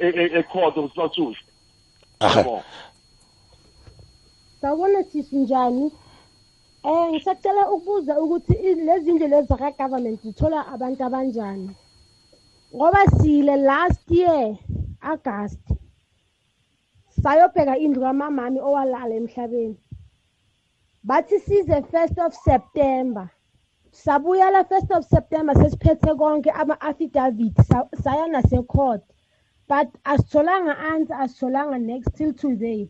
[0.00, 1.42] e- e- ecourt ukuthi basuse
[2.20, 2.62] Aha.
[4.60, 5.92] sawubona sisi njani?
[6.84, 11.70] Eh ngisacela ukubuza ukuthi lezi ndlu lezi zaka-government zithola abantu abanjani?
[12.74, 14.56] Ngoba sile last year
[15.00, 15.60] august
[17.22, 19.76] sayobheka indlu kamamami owalala emhlabeni
[21.04, 23.28] bathi size first of september
[23.92, 29.02] sabuyela first of september sesiphethe konke ama-affidavit sa- saya nasecourt
[29.68, 32.88] but asitholanga answer asitholanga next till today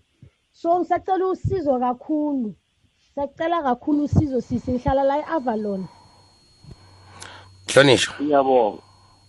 [0.53, 2.55] so ngisacela usizo kakhulu
[3.15, 5.87] sacela kakhulu usizo sisi ngihlala la e-avalon
[7.75, 8.83] hlonishwa ngiyabonga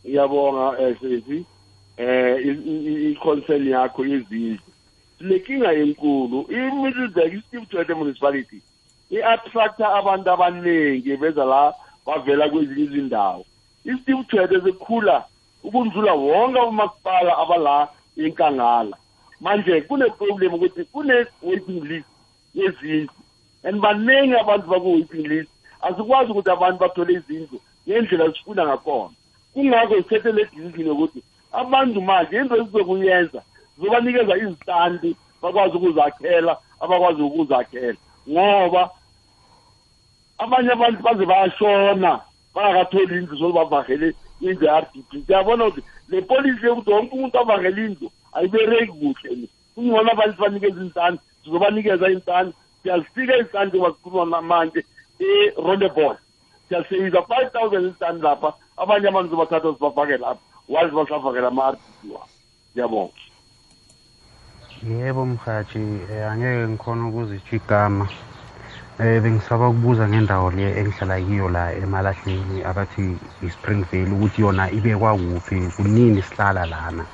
[0.06, 1.45] ngiyabonga eh sisi
[1.97, 4.69] eh i- i- i-concern yakho yezindlu
[5.20, 6.46] sinenkinga enkulu.
[6.50, 8.62] I-middleburg i-steve tshwete municipality
[9.12, 11.74] i-attracta abantu abaningi beza la
[12.06, 13.46] bavela kwezinye izindawo.
[13.86, 15.26] I-steve tshwete sekhula
[15.64, 18.98] ukundlula wonke umasipala abala enkangala.
[19.42, 22.08] Manje kune-problem ukuthi kune-waiting list
[22.56, 23.14] yezindlu
[23.64, 25.50] and baningi abantu baku-waiting list.
[25.82, 29.14] Asikwazi ukuthi abantu bathole izindlu ngendlela sifuna ngakhona.
[29.54, 33.42] Kungakho sithethe le decision yokuthi abantu manje into esizokuyenza
[33.80, 37.98] sizobanikeza izitandi bakwazi ukuzakhela abakwazi ukuzakhela.
[38.30, 38.90] Ngoba
[40.38, 42.20] abanye abantu baze bayashona
[42.56, 47.86] bangakatholi indlu zolubavahele indlu ye-r d p siyabona ukuthi le polisi yokuthi wonke umuntu avahele
[47.86, 54.86] indlu ayibereki kuhle ni kungcono abantu banikeza izintandi sizobanikeza intandi siyazifika izintandi ngoba sikhuluma manje
[55.20, 56.18] e-roleball
[56.68, 62.14] siyaseyisa five thousand izintandi lapha abanye abantu zobathatha sibafake lapha wazi basafakela ama-r d p
[62.14, 62.28] wabo.
[62.72, 63.29] Ngiyabonga
[64.84, 65.80] yebo mhathi
[66.12, 68.08] eh, angeke ngikhona ukuzitsho igama.
[69.00, 75.56] Eh bengisaba ukubuza ngendawo le engihlala kiyo la emalahleni abathi i-springvale ukuthi yona ibekwa kuphi
[75.76, 77.06] kunini sihlala lana?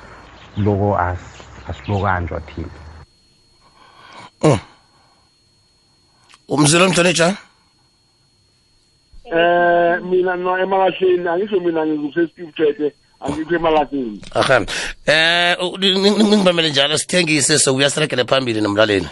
[0.56, 2.74] Loko as- asilokanjwa thina.
[6.48, 7.36] Umzilo mhlonitsha
[9.26, 14.66] eh mina no emalahleni angisho mina ngikuse Steve Tshete angikho emalahleni aha
[15.06, 19.08] eh u- ni- ni- ni- ningibambele njalo sithengise sokuyaserekele phambili nomlaleni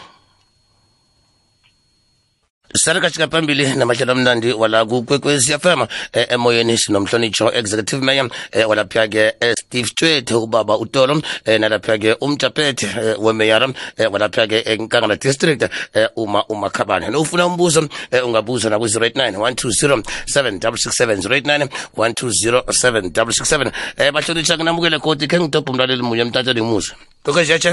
[2.77, 9.55] sarekashika phambili namahlelo amnandi wala kukwekwezi fm eh, emoyeni sinomhlonitsho executive mayor eh, walapha-ke eh,
[9.61, 15.63] steve twete ubaba utolo eh, nalapha-ke umjaphethe eh, wemeyara eh, walapha-ke enkangala district
[15.95, 24.57] eh, uma umakhabane nofuna umbuzo eh, ungabuza naku-089 120 7667 089 120 7667 eh, bahlonitsha
[24.57, 27.69] kunamukele koti khe ngidobha umlaleli munye emtateli musa kokejeche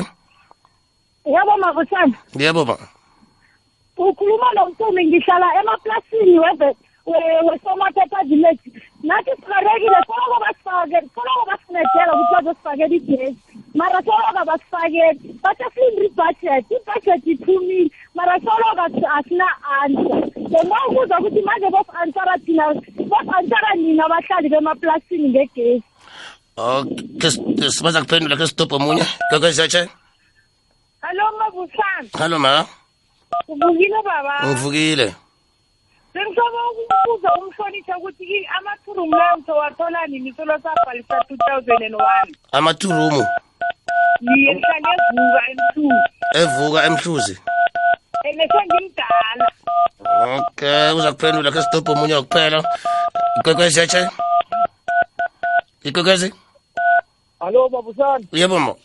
[1.25, 2.77] yabo mavusana yebo ma
[4.09, 6.75] ukhuluma nomtumi ngihlala emaplasini weve-
[7.09, 8.65] we- wesomatata village.
[9.03, 13.37] Nathi siharekile soloko basifake soloko basinedela ukuthi bazosifakela igesi
[13.79, 16.65] mara soloko basifakeli bathe siyini ibudget.
[16.75, 17.89] Ibudget iphumile.
[18.15, 19.47] Mara soloko asi- asina
[19.81, 20.21] answer.
[20.51, 22.65] Bengokuza ukuthi manje bos-answera thina
[23.11, 25.83] bos-answera nina abahlali bemaplasini ngegesi
[26.57, 27.29] okay
[27.71, 29.05] sibaza kuphendula ke sidobha omunye.
[29.29, 29.87] Kokejeche
[31.01, 32.65] hallo mavusana hallo ma.
[33.47, 34.35] Uvukile baba?
[34.47, 35.15] Ngivukile
[36.13, 40.33] bengisobe ukubuza umhlonitsha ukuthi i- amathurumu layo ngizowathola nini?
[40.37, 42.31] Solo sabhalisa two thousand and one.
[42.51, 43.25] Amathurumu
[44.21, 45.93] niye ngihlale evuka emsuku
[46.41, 47.35] evuka emhluzi?
[48.23, 49.47] Ene sengimdala.
[50.37, 52.63] Okay uza kuphendula ke sidobha omunye wokuphela
[53.39, 54.09] ikwekwezetshe
[55.83, 56.33] ikwekwezi?
[57.39, 58.25] Hallo babusana.
[58.31, 58.75] yebo ma.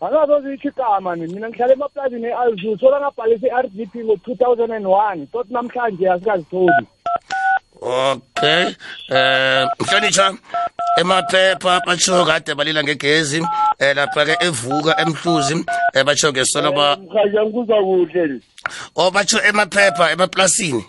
[0.00, 6.86] Angazoze ithi igama ni mina ngihlala emaplazini eAlzu sola ngabhalisa iRDP ngo2001 tot namhlanje asikazitholi.
[7.80, 8.74] okay
[9.10, 10.34] eh mhlonitsha
[11.00, 13.40] emaphepha batsho kade balila ngegezi
[13.78, 15.54] eh lapha-ke evuka emhluzi
[15.94, 18.40] eh batsho ke solo ba mkhaja ngikuzwa kuhle ni
[18.96, 20.84] o batsho emaphepha emaplasini.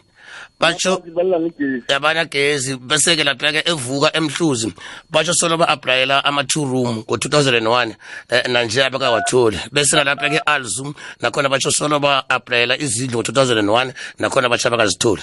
[0.59, 4.73] Ngegezi yabana gezi bese-ke lapha-ke evuka emhluzi.
[5.11, 7.95] Batsho solo ba-aplayela ama-two room ngo-2001
[8.29, 15.21] eh, nanje abakawatholi bese nalapha-ke alzum nakhona batsho solo ba-aplayela izindlu ngo-2001 nakhona batsho abakazitholi.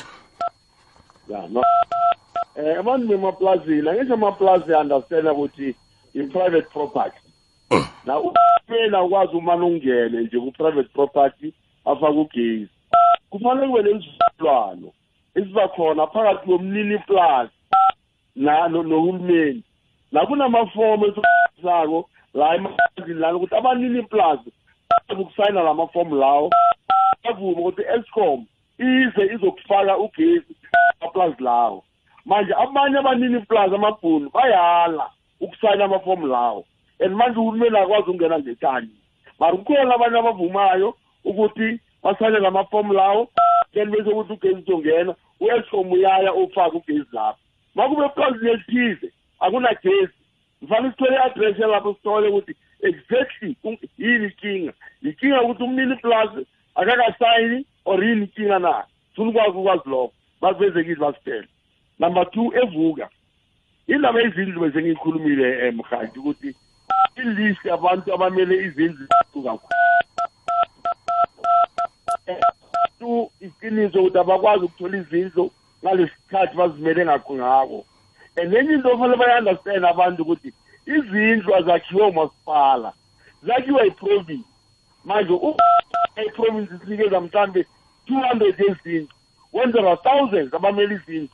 [1.28, 1.62] Ya no.
[2.56, 5.74] Eh abantu bemaplazini angisho amaplazi understand ukuthi
[6.14, 7.18] i-private property.
[8.06, 11.52] Na umena ukwazi umane ungene nje ku-private property
[11.84, 12.68] afake ugezi
[13.30, 14.92] kufanele kube nezivumelwano
[15.34, 17.50] esiba khona phakathi komnini plus
[18.36, 19.62] na no- nohulumeni.
[20.12, 24.40] Nakunamafomu esiwasako la emapulazini lana ukuthi abanini plus
[25.10, 26.50] ukusayina la mafomu lawo.
[27.24, 28.46] Avume ukuthi escom
[28.78, 30.56] ize izokufaka ugesi
[31.00, 31.84] amaplazi lawo.
[32.26, 35.10] Manje abanye abanini plaza amabhunu bayala
[35.40, 36.64] ukusayina amafomu lawo.
[37.00, 38.88] And manje uhulumeni akwazi ukungena ngetani.
[39.40, 43.28] Mara kukhona abanye abavumayo ukuthi basayine la mafomu lawo
[43.74, 47.38] then bese ukuthi ugesi uzongena u-escom uyaya ufake ugesi lapho.
[47.74, 50.14] Makube eplazini elithize akunagesi
[50.60, 53.56] kufanele sithole i-address yalapho sithole ukuthi exactly
[53.98, 54.72] yini inkinga?
[55.02, 58.84] Inkinga ukuthi umnini plus akakasayini or yini inkinga na?
[59.16, 60.12] Funa ukwazi ukwazi lokho.
[60.40, 61.48] Bakuvezekile basitele
[61.98, 63.08] number two evuka.
[63.86, 66.54] Indaba yezindlu bese ngiyikhulumile um mhathi ukuthi
[67.16, 69.06] ilist yabantu abamele izindlu
[69.44, 69.74] kakhulu
[72.98, 75.50] tu iqiniso ukuthi abakwazi ukuthola izindlu
[75.84, 77.84] ngalesi sikhathi bazimele ngakho ngako
[78.36, 80.52] and enye into ofanele bayi-understand abantu ukuthi
[80.86, 82.92] izindlu azakhiwe umasipala
[83.42, 84.48] zakhiwa yiprovince
[85.04, 85.56] manje u-
[86.26, 87.66] iprovince isinikeza mhlambe
[88.06, 89.08] two hundred yezindlu
[89.52, 91.28] when there are thousands abamele izindlu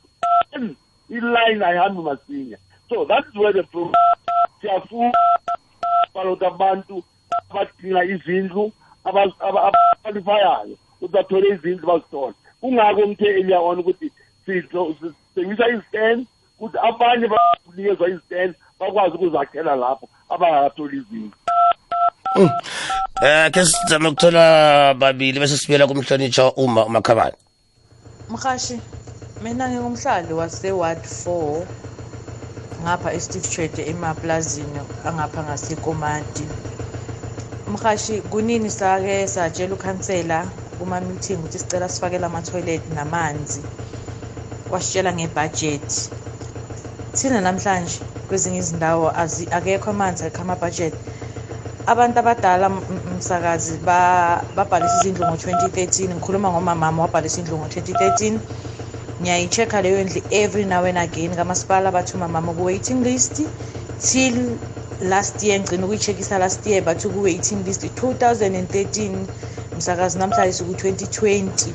[0.53, 0.77] then
[1.11, 2.57] iline ayihambi masinya.
[2.89, 3.95] So that is where the problem
[4.61, 5.13] siyafuna
[6.15, 7.03] balokuthi abantu
[7.51, 8.73] abadinga izindlu
[9.05, 14.13] aba- aba- abaqualifayayo ukuthi bathole izindlu bazithole kungako ngithe earlier on ukuthi
[14.47, 16.27] sidlo- sithengisa iziteni
[16.59, 21.37] ukuthi abanye banikezwa iziteni bakwazi ukuzakhela lapho abangakatholi izindlu.
[23.23, 27.37] Eh ke sizame ukuthola babili bese sibuyela kumhlonitsha uma umakhabane.
[28.31, 28.81] Mhashi
[29.43, 31.67] mina ngingumhlali wase-ward 4
[32.83, 36.45] ngapha esteve trade emaplazini angapha ngasekomati.
[37.69, 40.47] Mhashi kunini sake satshela ukhansela
[40.81, 43.61] kuma-meeting ukuthi sicela sifakele ama-toilet namanzi
[44.73, 46.01] wasitshela ngebhajethi
[47.17, 47.97] thina namhlanje
[48.29, 49.07] kwezinye izindawo
[49.57, 50.99] akekho amanzi akekho amabhajethi
[51.93, 52.67] abantu abadala
[53.17, 58.39] msakazi ba- babhalisa izindlu ngo-2013 ngikhuluma ngomamama wabhalisa indlu ngo-2013
[59.21, 63.37] ngiyayi-check-a leyo ndlu every now and again kamasipala bathi umamama ku-waiting list
[63.99, 64.37] till
[65.01, 69.27] last year ngigcina ukuyi-check-isa last year bathi ku-waiting list 2013
[69.81, 71.73] msakazi namhlanje siku-2020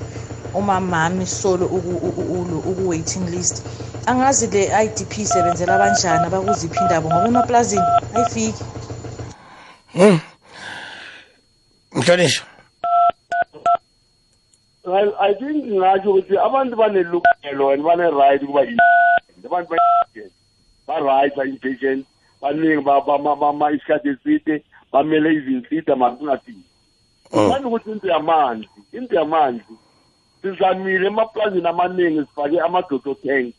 [0.53, 3.63] umamami solo uku- uku- ulo- uku-waiting list
[4.05, 7.83] angazi le idp isebenzela abanjani abakuziphi indaba ngoba emaplazini
[8.15, 8.63] ayifiki.
[9.93, 10.19] Hmm.
[11.93, 12.45] mhlonishwa.
[14.85, 18.77] I, I think ngingatsho ukuthi abantu banelungelo and bane-right ukuba i-
[19.45, 20.29] abantu ba-
[20.87, 22.05] ba-right ba-impatient
[22.41, 26.63] baningi isikhathi eside bamele izinsida makungadini
[27.35, 29.73] manje ukuthi into yamanzi into yamanzi
[30.41, 33.55] sizamile emaplazini amaningi sifake amadodo tank.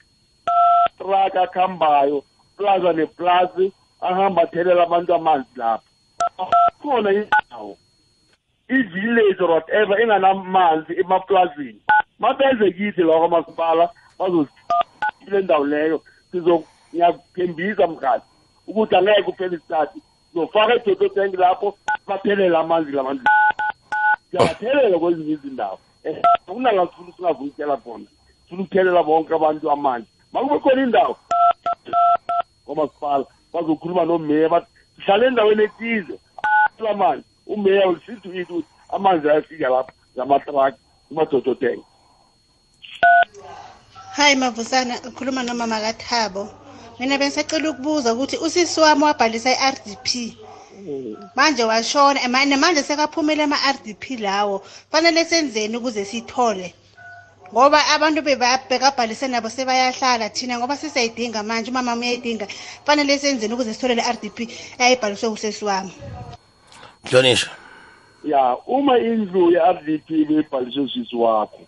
[0.99, 2.25] Truck akuhambayo
[2.57, 5.83] plaza neplazi ahamba athelela abantu amanzi lapha
[6.83, 7.77] khona indawo
[8.69, 11.81] i-village or whatever enganamanzi emaplazini
[12.19, 16.03] mabeze kithi lawo kwamasipala bazosile ndawo leyo
[16.33, 16.65] sizo
[16.95, 18.27] ngiyakuthembisa mkhathi
[18.67, 20.03] ukuthi angeke kuphela isikhathi.
[20.33, 23.25] Sizofaka idodo tank lapho bathelele amanzi labantu
[24.31, 25.79] siyabathelela kwezinye izindawo.
[26.05, 28.07] Eh, akunala sifuna singavukela khona.
[28.45, 31.17] Sifuna ukuthelela bonke abantu amanzi makube khona indawo.
[32.65, 34.67] Kwamasipala bazokhuluma nomeya bathi
[34.97, 36.19] sihlale endaweni ethize.
[36.91, 41.85] Amanzi umeya will see to it ukuthi amanzi ayafika lapha ngamatraki kumadodo tank
[44.17, 46.49] hayi mavusana ukhuluma nomama kathabo
[46.99, 50.09] mina bengisacela ukubuza ukuthi usisi wami wabhalisa i-rdp
[51.37, 54.63] manje washona ema- nemanje sekaphumele ama-rdp lawo.
[54.91, 56.75] Fanele senzeni ukuze sithole?
[57.53, 62.47] Ngoba abantu bekabhalise nabo sebayahlala thina ngoba sisayidinga manje umama uyayidinga.
[62.85, 64.39] Fanele senzeni ukuze sithole le rdp
[64.79, 65.93] eyayibhaliswe usesi wami?
[67.05, 67.51] Mhlonishwa
[68.25, 71.61] ya uma indlu ye-rdp beyibhaliswe usisi wakho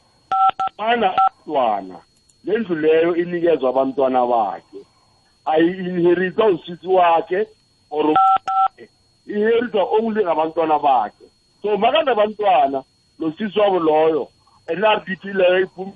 [0.79, 1.99] mana abantwana
[2.45, 4.79] le ndlu leyo inikezwa abantwana bakhe.
[5.47, 7.47] Ayi-inheritwa usisi wakhe
[7.91, 8.15] or
[9.29, 11.27] inheritwa only ngabantwana bakhe.
[11.63, 12.83] So makanabantwana
[13.19, 14.29] nosisi wabo loyo
[14.69, 15.93] n-rdp leyo iphum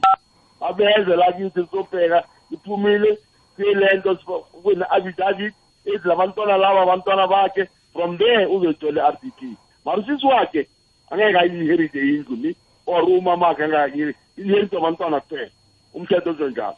[0.60, 3.18] abeze lakithi sobheka iphumile
[3.56, 4.14] kuyile nto
[4.62, 5.54] kune-affidavit
[5.84, 9.40] ethi labantwana laba abantwana bakhe from there uzothola i-rdp
[9.84, 10.66] mara usisi wakhe
[11.10, 12.56] angeke ayi-inherite indlu ni
[12.86, 15.50] or umama akhe angeke inherite abantwana kuphela.
[15.94, 16.76] Umthetho uzonjalo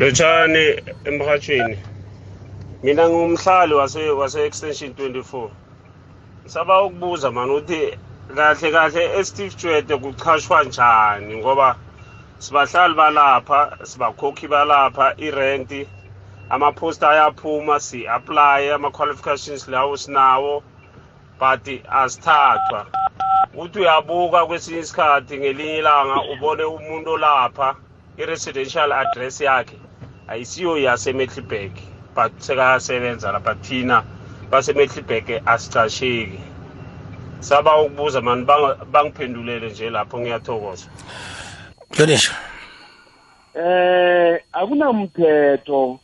[0.00, 0.64] lotshani
[1.04, 1.76] emrhatshweni
[2.82, 5.48] mina ngumhlali wase wase extension 24
[6.46, 7.98] saba ukubuza mani ukuthi
[8.36, 11.36] kahle kahle esteve jwede kuchashwa njani?
[11.36, 11.76] Ngoba
[12.38, 15.88] sibahlali balapha sibakhokhi balapha irenti
[16.50, 20.62] amaphosta ayaphuma si-aplaye ama-qualifications lawo sinawo
[21.38, 22.86] but asithathwa.
[23.56, 27.74] Uthi uyabuka kwesinye isikhathi ngelinye ilanga ubone umuntu olapha
[28.18, 29.76] i-residential address yakhe
[30.28, 34.04] ayisiyo yasemetlibek but sekayasebenza lapha thina
[34.50, 36.40] basemetlibek asicasheki
[37.40, 40.86] saba ukubuza mani banga- bangiphendulele nje lapho ngiyathokoza.
[41.90, 42.36] Mhlonishwa
[43.54, 45.98] eh akunamthetho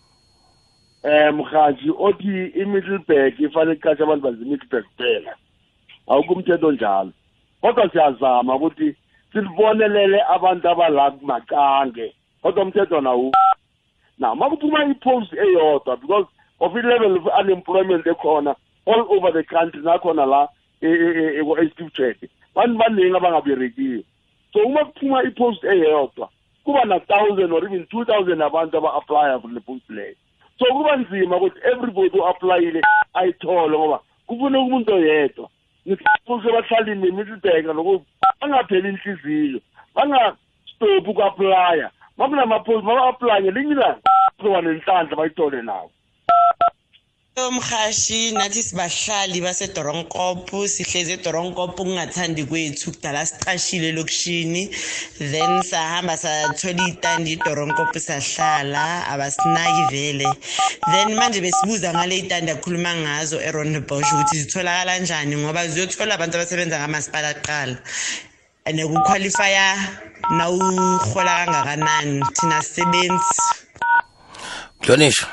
[1.02, 5.32] eh mhaji othi i-middleburg ifanele iqashe abantu baze-middleburg kuphela.
[6.09, 7.12] Awukumthetho njalo.
[7.61, 8.96] Kodwa siyazama ukuthi
[9.32, 13.32] sibonelele abantu abala macange kodwa umthetho nawo
[14.18, 16.26] now makuphuma i-post eyodwa because
[16.60, 18.54] of i-level of unemployment ekhona
[18.86, 20.48] all over the country nakhona la
[20.82, 24.02] e-steve chete bantu baningi abangaberekiyo
[24.52, 26.28] so uma kuphuma i-post eyodwa
[26.66, 30.14] kuba na-thousand or even two thousand abantu aba-aplya for le post leyo.
[30.58, 32.82] So kuba nzima ukuthi everybody o-aplayile
[33.14, 35.48] ayithole ngoba kufuneka umuntu oyedwa.
[35.86, 38.04] Ngifuse bahlalini nemiddleburg nokuthi
[38.40, 39.60] bangapheli inhliziyo
[39.94, 44.10] bangastophi uku-aplya makunamapost maba-aplya ngelinye ilanga.
[44.36, 45.90] Kuzoba nenhlanhla bayithole nawo
[47.36, 54.62] mhashi nathi sibahlali basedoronkop sihlezi edoronkop kungathandi kwethu kudala siqashile lokishini
[55.18, 60.28] then sahamba sathola itandi idoronkop sahlala abasinaki vele.
[60.92, 66.78] Then manje besibuza ngale itandi akhuluma ngazo eronbosh ukuthi zitholakala njani ngoba ziyothola abantu abasebenza
[66.78, 67.76] ngamasipala kuqala.
[68.66, 69.76] And kuqualifya
[70.36, 72.22] nawuhola kangakanani?
[72.34, 73.40] Thina sisebenzi.
[74.80, 75.28] Mhlonishwa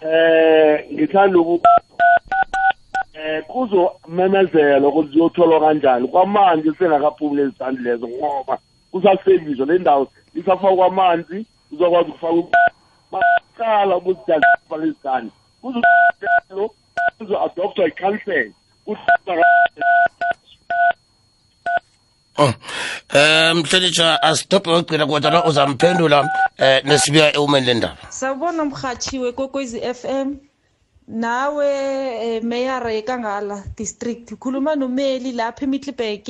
[0.00, 1.60] eh ngithanda uku
[3.14, 6.08] eh kuzomemezela ukuthi ziyotholwa kanjani.
[6.08, 8.58] Kwamanje sengakaphumi lezi zandi lezo ngoba
[8.90, 12.58] kusaseviswa le ndawo isafakwa kwamanzi uzokwazi ukufaka
[13.12, 16.70] baqala ukuthi dazifaka lezi zandi kuzolo
[17.18, 18.52] kuzo-adoptwa i-council
[18.84, 18.96] Oh.
[22.38, 26.28] Eh mhlonishwa asitophe wogcina kodwa uzamphendula
[26.58, 27.96] eh nesibuya ewumeni le ndaba.
[28.08, 30.36] Sawubona mhathi wekokwezi FM
[31.08, 31.66] nawe
[32.26, 34.32] eh, mayor eKangala district.
[34.32, 36.28] Ukhuluma nomeli lapha eMiddleburg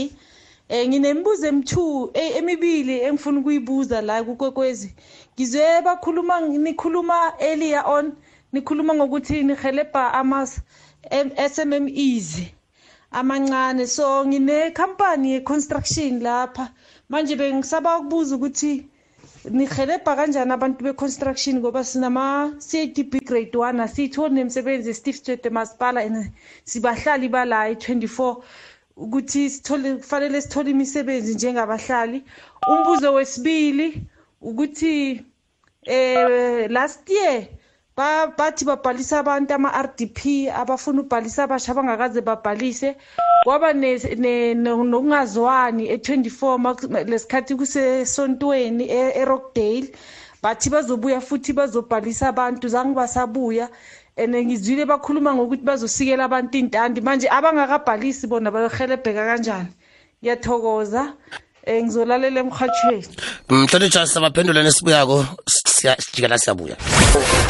[0.68, 4.94] eh nginemibuzo emthu eh, emibili engifuna ukuyibuza la kukwekwezi
[5.34, 8.12] ngizwe bakhuluma nikhuluma earlier on
[8.52, 10.60] nikhuluma ngokuthi nihelebha amas
[11.52, 12.40] SMMEs
[13.12, 13.86] amancane.
[13.86, 16.70] So ngine company ye construction lapha.
[17.08, 18.86] Manje bengisaba ukubuza ukuthi
[19.50, 26.30] nihelebha kanjani abantu be-construction ngoba sinama-cdb grade one asiyitholi nemisebenzi esteve street emasipala and
[26.64, 28.42] sibahlali bala i-24
[28.96, 32.24] ukuthi sithole kufanele sithole imisebenzi njengabahlali.
[32.68, 34.06] Umbuzo wesibili
[34.40, 35.24] ukuthi
[35.84, 37.46] eh last year
[37.96, 42.96] bathi babhalisa abantu ama-RDP abafuna ukubhalisa abasha abangakaze babhalise.
[43.44, 49.92] Kwaba ne- ne- no- nokungazwani e-24 lesikhathi kusesontweni e- eRockdale.
[50.42, 53.68] Bathi bazobuya futhi bazobhalisa abantu zange basabuya.
[54.16, 57.00] And ngizwile bakhuluma ngokuthi bazosikela abantu intandi.
[57.00, 59.72] Manje abangakabhalisi bona bayohelebheka kanjani.
[60.22, 61.12] Ngiyathokoza.
[61.64, 63.06] Eh, um ngizolalela emrhatshweni
[63.48, 65.26] mhlawumbe jasi sabaphendula nesibuyako.
[65.46, 66.76] Sijikela siyabuya.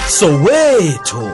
[0.09, 1.31] Sowethu.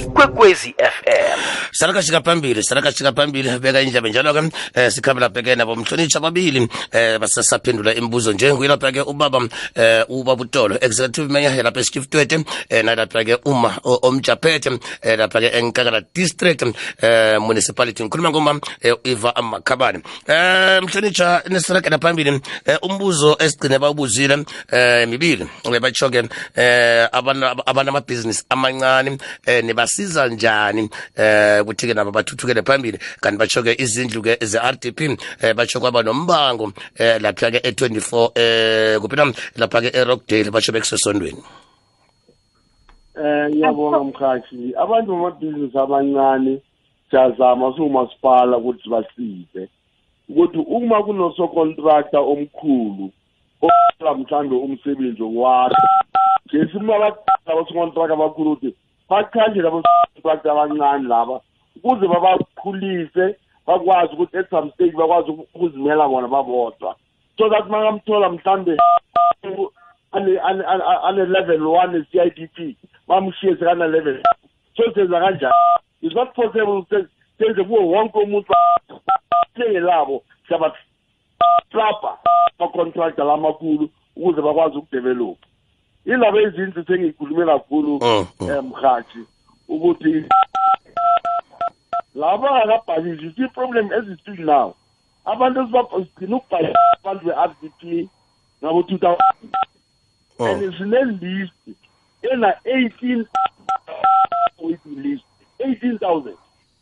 [0.00, 1.40] ikwekwezi fm
[1.72, 7.94] sarakashika phambili sarakashika phambili beka indlebe njalo-ke eh sikhambela bheke nabo mhlonitsha ababili eh basasaphendula
[7.94, 14.70] imibuzo njenguyilapha-ke ubaba eh ubaba utolo executive mayor yalapha esichiftwete eh nalapha-ke uma o- omjaphethe
[15.02, 16.62] eh lapha-ke enkangala district
[17.02, 18.02] eh municipality.
[18.04, 20.00] Ngikhuluma ngoma eh, iva amakhabane.
[20.28, 28.44] Eh mhlonitsha nesirakela phambili eh umbuzo esigcine bawubuzile eh mibili Eh, batsho-ke eh abantu abanamabhizinisi
[28.48, 35.00] amancane eh nibasiza njani eh kuthi-ke nabo bathuthukele phambili kanti batsho-ke izindlu-ke ze-rdp
[35.42, 41.42] eh batsho kwaba nombango eh lapha-ke e-24 eh kuphela lapha-ke erockdale batsho bekusesondweni
[43.16, 46.60] Eh ngiyabonga mkhathi abantu bamabhizinisi amancane
[47.10, 49.68] siyazama siwumasipala ukuthi basize
[50.28, 53.10] ukuthi uma kunosokontractor omkhulu
[53.62, 55.76] oqala mhlawumbe umsebenzi wakhe
[56.46, 58.74] ngesimo abadala abosokontractor abakhulu ukuthi
[59.08, 61.40] bakhanje labo sokontractor abancane laba
[61.76, 63.36] ukuze babakhulise
[63.66, 66.96] bakwazi ukuthi at some stage bakwazi ukuzimela bona babodwa
[67.38, 68.76] so that mangamthola mhlawumbe
[70.12, 72.76] ane ane ane- ane level 1 e CIDP
[73.08, 74.22] bamshiye sekana level
[74.76, 75.54] so senza kanjani
[76.02, 76.84] it's not possible
[77.38, 78.52] senze kuwo wonke umuntu
[79.80, 80.72] labo siyaba
[81.70, 82.16] trapper
[82.58, 85.38] ama-contractor lamakhulu ukuze bakwazi ukudevelop
[86.06, 88.26] ilabo ezinto sengiyikhulume kakhulu um
[88.70, 89.18] mhathi
[89.68, 90.24] ukuthi
[92.14, 94.74] laba bangakabhalisi you see problem as it is now.
[95.24, 95.68] Abantu
[96.04, 98.08] sigcina ukubhalisa abantu be-r d p
[98.62, 99.54] ngabo-two thousand.
[100.38, 101.52] And sinelist
[102.22, 103.26] ena-eighteen
[104.58, 105.24] waiting list
[105.60, 106.36] eighteen thousand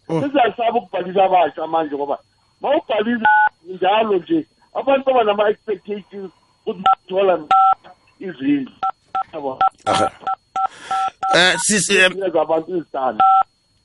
[0.06, 2.18] sesiyasaba ukubhalisa abasha manje ngoba
[2.60, 3.28] ma ubhalisa
[3.66, 6.30] njalo nje abantu baba nama-expectations
[6.66, 7.38] ukuthi bathola
[8.20, 8.72] izindlu.
[9.32, 9.58] Yabo.
[9.84, 10.10] Aha.
[11.34, 13.24] Eh sisi em- Nikeza abantu izitanda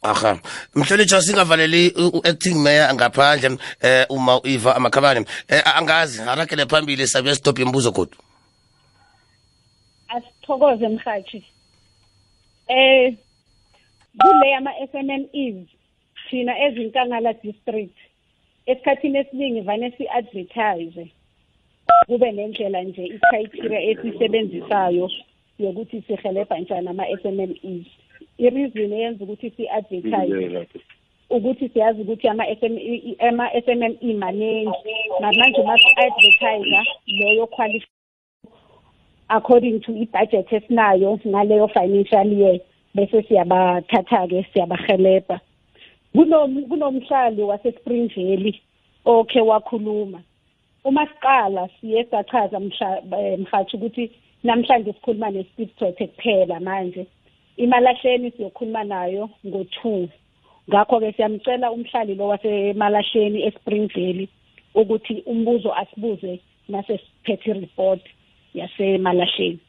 [0.02, 0.40] aha.
[0.76, 5.26] Mhlonitsha singavaleli u- u-acting mayor ngaphandle eh uma iva amakhabane.
[5.48, 8.18] Eh angazi arakele phambili sabuya stop imibuzo kodwa
[10.08, 11.44] asithokoze mhathi
[12.68, 13.14] eh
[14.22, 15.68] kule ama SMMEs
[16.30, 17.98] thina ezinkangala district
[18.66, 21.12] esikhathini esiningi vane si-advertise
[22.08, 25.10] kube nendlela nje i-criteria esisebenzisayo
[25.60, 27.86] yokuthi sihelebha njani ama-SMMEs
[28.38, 30.68] i-reason eyenza ukuthi si-advertise
[31.30, 34.72] ukuthi siyazi ukuthi ama-SME ama-SMME maningi
[35.20, 36.78] namanje uma si-advertise
[37.08, 37.88] loyo qualify
[39.28, 42.60] according to i-budget esinayo ngaleyo financial year
[42.96, 45.40] bese siyabathatha-ke siyabahelebha
[46.16, 48.62] Kunom- kunomhlali wasespringveli
[49.06, 50.22] okhe wakhuluma.
[50.84, 52.58] Uma siqala siye sachaza
[53.20, 54.12] eh, mhathi ukuthi
[54.44, 57.08] namhlanje sikhuluma ne-steve tothe kuphela manje.
[57.58, 60.10] Imalahleni siyokhuluma nayo ngo-two.
[60.70, 64.30] Ngakho-ke siyamcela umhlali lo wasemalahleni espringveli
[64.76, 68.02] ukuthi umbuzo asibuze nasesiphethe i-report
[68.54, 69.60] yasemalahleni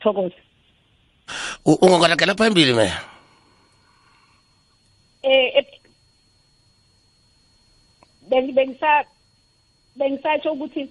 [0.00, 0.40] thokoza
[1.66, 2.98] U- ungangalagela phambili mayor
[5.22, 5.66] eh eh,
[8.30, 9.04] beng- bengisa
[10.00, 10.82] bengisatsho ukuthi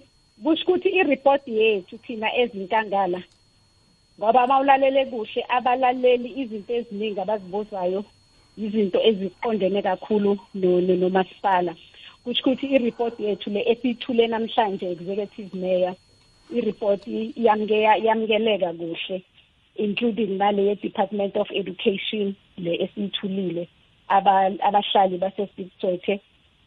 [0.42, 3.20] kusho ukuthi i-report yethu thina ezinkangala
[4.18, 8.00] ngoba mawulalele kuhle abalaleli izinto eziningi abazibuzayo
[8.64, 10.30] izinto eziqondene kakhulu
[10.60, 11.72] no- no- nomasipala.
[12.24, 15.94] Kusho ukuthi i-report yethu le esiyithule namhlanje executive mayor
[17.46, 19.22] yamke- yamukeleka kuhle
[19.76, 23.68] including nale ye-department of education le esiyithulile
[24.08, 26.22] aba- abahlali basesibithethe ba-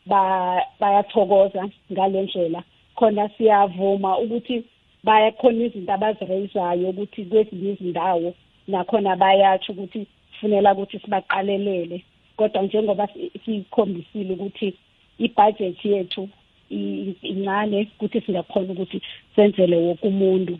[0.06, 2.64] bayathokoza ngale ndlela.
[2.96, 4.64] Khona siyavuma ukuthi
[5.04, 8.34] bayakhona izinto abazireyizayo ukuthi kwezinye izindawo
[8.68, 12.04] nakhona bayatsho ukuthi kufunela ukuthi sibaqalelele.
[12.38, 14.74] Kodwa njengoba si- sikhombisile ukuthi
[15.20, 16.30] ibhajethi yethu
[16.72, 19.02] i- incane ukuthi singakhona ukuthi
[19.36, 20.60] senzele woke umuntu.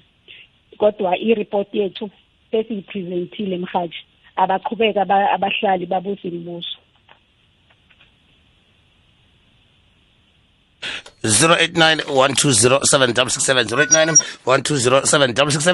[0.78, 2.10] Kodwa i-report yethu
[2.52, 4.00] sesiyipresentile mhaji
[4.36, 6.78] abaqhubeka aba- abahlali babuze imibuzo.
[11.24, 12.04] 089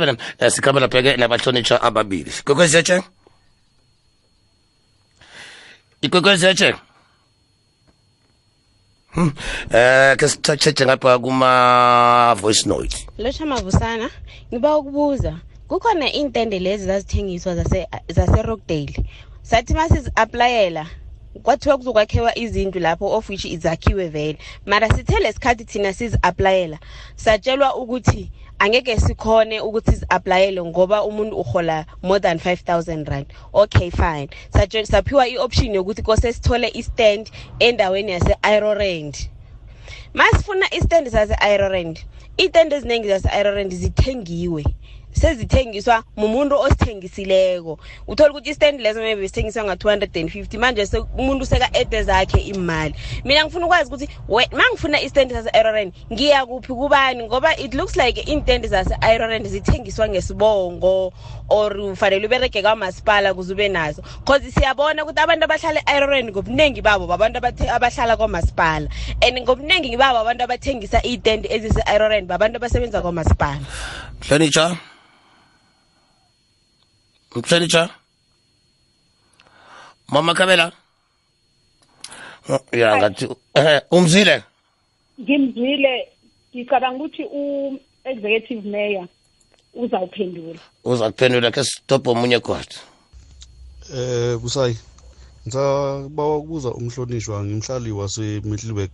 [0.09, 0.17] um
[0.51, 3.03] sikhamba lapha-ke nabahlonitsha ababili kwekwezetshe
[6.01, 6.75] ikwekwezetshe
[9.09, 9.33] Hmm.
[9.73, 13.07] Eh ke sithathe ngapha kuma voice note.
[13.17, 14.09] Losha Mavusana,
[14.53, 15.39] ngiba ukubuza.
[15.67, 19.05] Kukhona intende lezi zazithengiswa zase zase Rockdale.
[19.41, 20.85] Sathi masizi applyela
[21.43, 24.37] kwathiwa kuzokwakhiwa izindlu lapho of which izakhiwe vele.
[24.65, 26.79] Mara sithe lesikhathi thina sizi applyela.
[27.15, 34.29] Satshelwa ukuthi angeke sikhone ukuthi si-applyele ngoba umuntu uhola more than 5000 rand okay fine
[34.53, 37.29] Satshe- saphiwa i-option yokuthi kose sithole i-stand
[37.59, 39.29] endaweni yase-irorand
[40.13, 41.99] masifuna istand sase-irorand
[42.37, 44.63] iitende eziningi zase-irorand zithengiwe
[45.11, 47.79] sezithengiswa mumuntu osithengisileko.
[48.07, 50.87] Uthola ukuthi istand lezo maybe sithengiswa nga-250 manje
[51.17, 52.95] umuntu seka-ede zakhe imali.
[53.25, 57.23] Mina ngifuna ukwazi ukuthi ma ngifuna istand sase-iroland ngiya kuphi kubani?
[57.23, 61.13] Ngoba it looks like iintende zase-iroland zithengiswa ngesibongo
[61.49, 64.03] or ufanele uberege kwamasipala kuze ube nazo.
[64.25, 67.37] Cause siyabona ukuthi abantu abahlala e-iroland ngobuningi babo babantu
[67.69, 68.87] abahlala kwamasipala
[69.21, 73.59] and ngobuningi babo abantu abathengisa iitende ezise-iroland babantu abasebenza kwamasipala
[74.21, 74.77] Mhlonitsha.
[77.39, 77.89] Mhlonitsha.
[80.11, 80.71] Mama Kabela.
[82.49, 83.27] Oh, Ya ngathi
[83.91, 84.43] umzile.
[85.21, 86.07] ngimzwile
[86.55, 89.07] ngicabanga ukuthi u-executive mayor
[89.73, 92.79] uzawuphendula Uza kuphendula ke stop omunye kodwa.
[93.93, 94.77] Eh busayi.
[95.47, 98.91] Ngisabawa ukubuza umhlonishwa ngimhlali wase Middelburg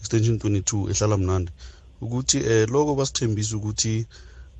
[0.00, 1.52] extension 22 ehlala mnandi
[2.00, 4.06] ukuthi eh lokho basithembisa ukuthi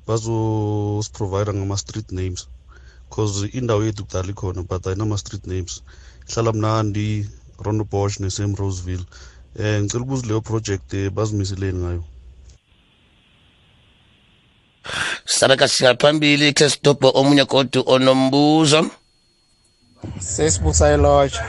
[0.07, 2.47] bazosiprovide ngama street names
[3.09, 5.83] cause indawo yethu kudala ikhona but ayinama street names.
[6.29, 7.29] Ihlala mnandi
[7.59, 9.05] Rondebosch ne Sam Roseville.
[9.59, 12.03] Eh ngicela ukubuza leyo project eh, bazimiseleni ngayo?
[15.25, 18.85] Sabeka singaphambili ke stop omunye kodwa onombuzo.
[20.19, 21.45] Sesibusayi lotsha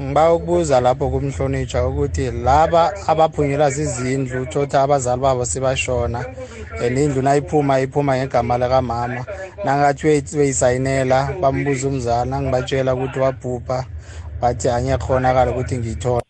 [0.00, 6.20] ngiba ukubuza lapho kumhlonitsha ukuthi laba abaphunyelwa zizindlu utsho ukuthi abazali babo sebashona
[6.84, 9.22] and indlu nayiphuma iphuma ngegama likamama
[9.64, 13.78] nangathi uyisayinela bambuza umzali nangibatshela ukuthi wabhubha
[14.40, 16.26] bathi angiyakhonakala ukuthi ngiyithole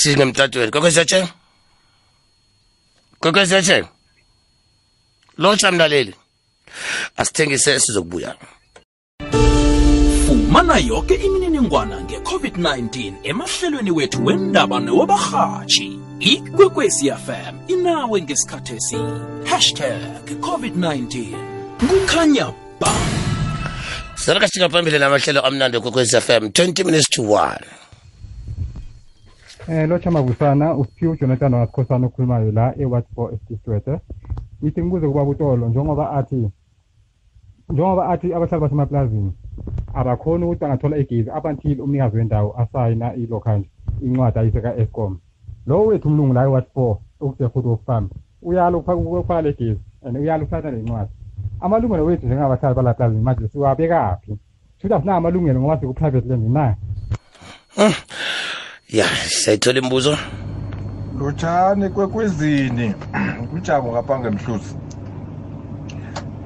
[0.00, 0.70] Singemtatweni.
[0.70, 1.28] Kokwezetshe.
[3.20, 3.84] Kokwezetshe.
[5.38, 6.14] Locha mlaleli.
[7.16, 8.36] Asithengise sizokubuya.
[10.48, 18.96] Fumana yoke imininingwana nge-covid-19 emahlelweni wethu wendaba newabarhatshi ikwekwezi fm inawe ngesikhathesi
[19.44, 21.26] hashtag covid-19
[21.88, 22.46] kukhanya
[22.80, 22.88] ba
[24.14, 27.58] sarakashika phambili namahlelo amnandi kokwezi FM 20 minutes to 1.
[29.68, 33.98] Eh locha mabusana usiphiwe uJonathan wasikhosana okhulumayo la eWard 4 Estiswete.
[34.62, 36.48] Ngithi ngibuze kuba utolo njengoba athi
[37.70, 39.32] njengoba athi abahlali basemaplazini
[39.94, 43.68] abakhona ukuthi bangathola igezi up until umnikazi wendawo asayina ilokhanje
[44.02, 45.18] incwadi ayiseka Eskom.
[45.66, 48.08] Lo wethu umlungu la eWard 4 okusefuthi ofam
[48.42, 51.10] uyala ukufaka le gezi and uyala ukuthatha le ncwadi.
[51.60, 54.38] Amalungelo wethu njengabahlali balaplazini manje siwabekaphi?
[54.78, 56.74] Futhi asina amalungelo ngoba siku private land na.
[58.88, 60.16] Ya, sayithola imibuzo.
[61.18, 62.94] lotshani kwekwezini
[63.50, 64.76] kujabo ngapha ngemhluzi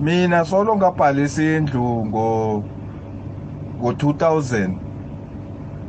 [0.01, 2.65] mina solo ngabhalisa indlu ngo
[3.83, 4.71] ngo-2000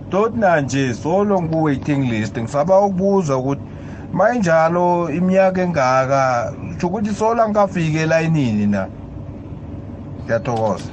[0.09, 3.61] tot nanje solo ngu-waiting list ngisaba ukubuza ukuthi
[4.13, 8.87] mayinjalo iminyaka engaka sho ukuthi solo angikafiki elayinini na
[10.25, 10.89] ngiyathokoza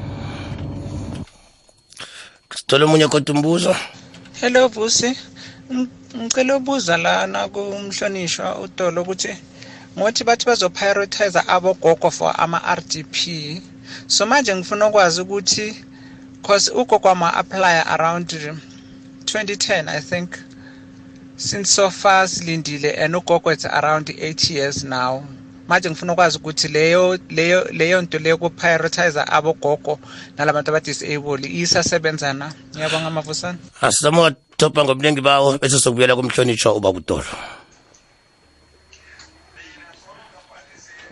[2.57, 3.77] Sithola omunye kodwa umbuzo.
[4.41, 5.17] Hello Vusi.
[5.71, 9.33] Ng- Ngicela ubuza lana kumhlonishwa uDolo ukuthi
[9.99, 13.15] ngothi bathi bazoprioritize abogogo for ama-RDP.
[14.07, 15.85] So manje ngifuna ukwazi ukuthi
[16.43, 18.33] cause ugogo wama-aplya around
[19.25, 20.31] 2010 i think
[21.37, 25.25] since so far silindile and ugogo it's around 8 years now.
[25.69, 29.99] Manje ngifuna ukwazi ukuthi leyo leyo leyo nto leyo ku-prioritize abogogo
[30.37, 32.53] nalabantu aba-disable isasebenza na?
[32.75, 37.25] Ngiyabonga amavusana asizama ukathopa ngomningi bawo bese sokubuyela kumhlonitshwa uba kudolo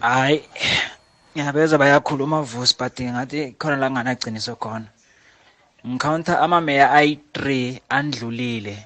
[0.01, 0.43] hayi
[1.37, 4.89] ngiyabeza bayakhuluma vusi but ngathi khona la kunganagciniso khona.
[5.89, 8.77] Ngikhawunta amameya ayi-three andlulile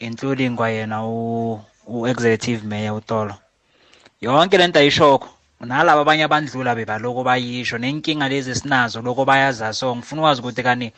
[0.00, 0.98] including kwayena
[1.86, 3.34] u-executive mayor utolo.
[4.20, 5.28] Yonke lento ayishokho.
[5.60, 10.92] Nalabo abanye abandlula bebaloko bayisho nenkinga lezi sinazo loko bayaza so ngifuna ukwazi ukuthi kani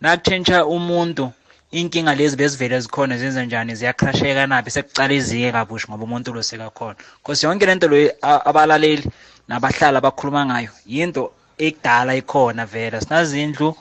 [0.00, 1.32] nakutshentsha umuntu
[1.70, 6.96] inkinga lezi bezivele zikhona zenze njani ziyacrasheka naphi sekucala iziye kabusha ngoba umuntu lo sekakhona.
[7.24, 9.06] Cause yonke lento lo abalaleli
[9.48, 13.00] nabahlali abakhuluma ngayo yinto ekudala ikhona vele.
[13.00, 13.76] Sinazindlu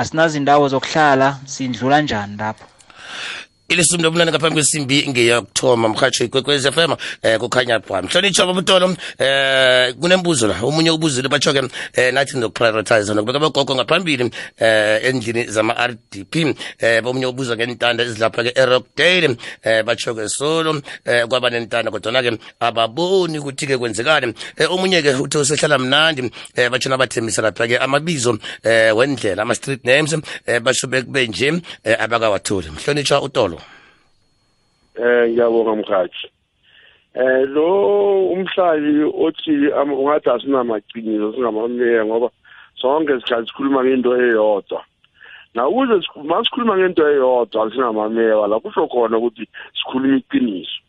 [0.00, 2.66] asinazi indawo zokuhlala sindlula njani lapho?
[3.74, 10.48] Ilisumi lobunane ngaphambi kwesimbi ngeyokuthoma mhatsho ikwekwezi fm eh kukhanya bha mhlonitsho babutolo eh kunembuzo
[10.48, 11.62] la omunye ubuzile batsho-ke
[11.92, 16.34] eh nathi nokuprioritize nokubeka abagogo ngaphambili eh endlini zama-rdp
[16.78, 23.78] eh bomunye ubuza ngentanda ezilapha-ke erockdale eh batsho-ke solo eh kwaba nentanda kodwana-ke ababoni ukuthi-ke
[23.78, 24.34] kwenzekani.
[24.56, 30.16] Eh omunye-ke uthi usehlala mnandi eh batsho nabathembisa lapha-ke amabizo eh wendlela ama-street names
[30.46, 32.70] eh basho bekube nje eh abakawatholi.
[32.70, 33.60] Mhlonitsha utolo.
[34.98, 36.28] Eh ngiyabonga mkhathi.
[37.14, 42.28] Eh lo umhlali othi ungathi asinamaqiniso singamameya ngoba
[42.76, 44.82] sonke isikhathi sikhuluma ngento eyodwa.
[45.54, 49.46] Na ukuze sikhu- masikhuluma ngento eyodwa singamameya la kusho khona ukuthi
[49.78, 50.80] sikhuluma iqiniso.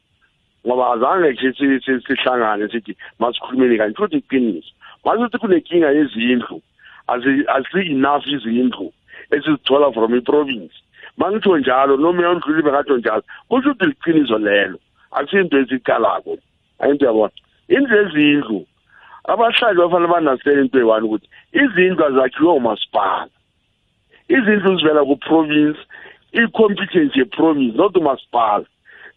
[0.65, 4.71] Ngoba azange nje si- si- sihlangane sithi masikhulumeni kanje futhi iqiniso.
[5.05, 6.61] Masithi kunenkinga yezindlu
[7.07, 8.89] azi- azi-enough izindlu
[9.31, 10.73] esizithola from i-province.
[11.17, 14.77] Mangitsho njalo nomeya ondlulile bengatsho njalo kusho ukuthi liqiniso lelo.
[15.11, 16.37] Akusinto esiqalako
[16.79, 17.35] ayinto yabona.
[17.69, 18.59] Indlu ezindlu
[19.31, 23.29] abahlali bafanele banasele into eyi-one ukuthi izindlu azakhiwe umasipala
[24.29, 25.79] izindlu zivela ku-province
[26.33, 28.65] i-competence ye-province not umasipala.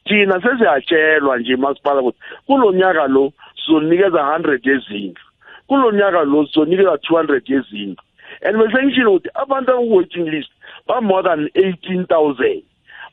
[0.04, 5.24] Thina sesiyatshelwa nje masipala ukuthi kulo nyaka lo sizonikeza hundred yezindlu.
[5.66, 8.02] Kulo nyaka lo sizonikeza two hundred yezindlu.
[8.42, 10.50] And bese ngishilo ukuthi abantu abaku-waiting list
[10.88, 12.62] ba-more than eighteen thousand.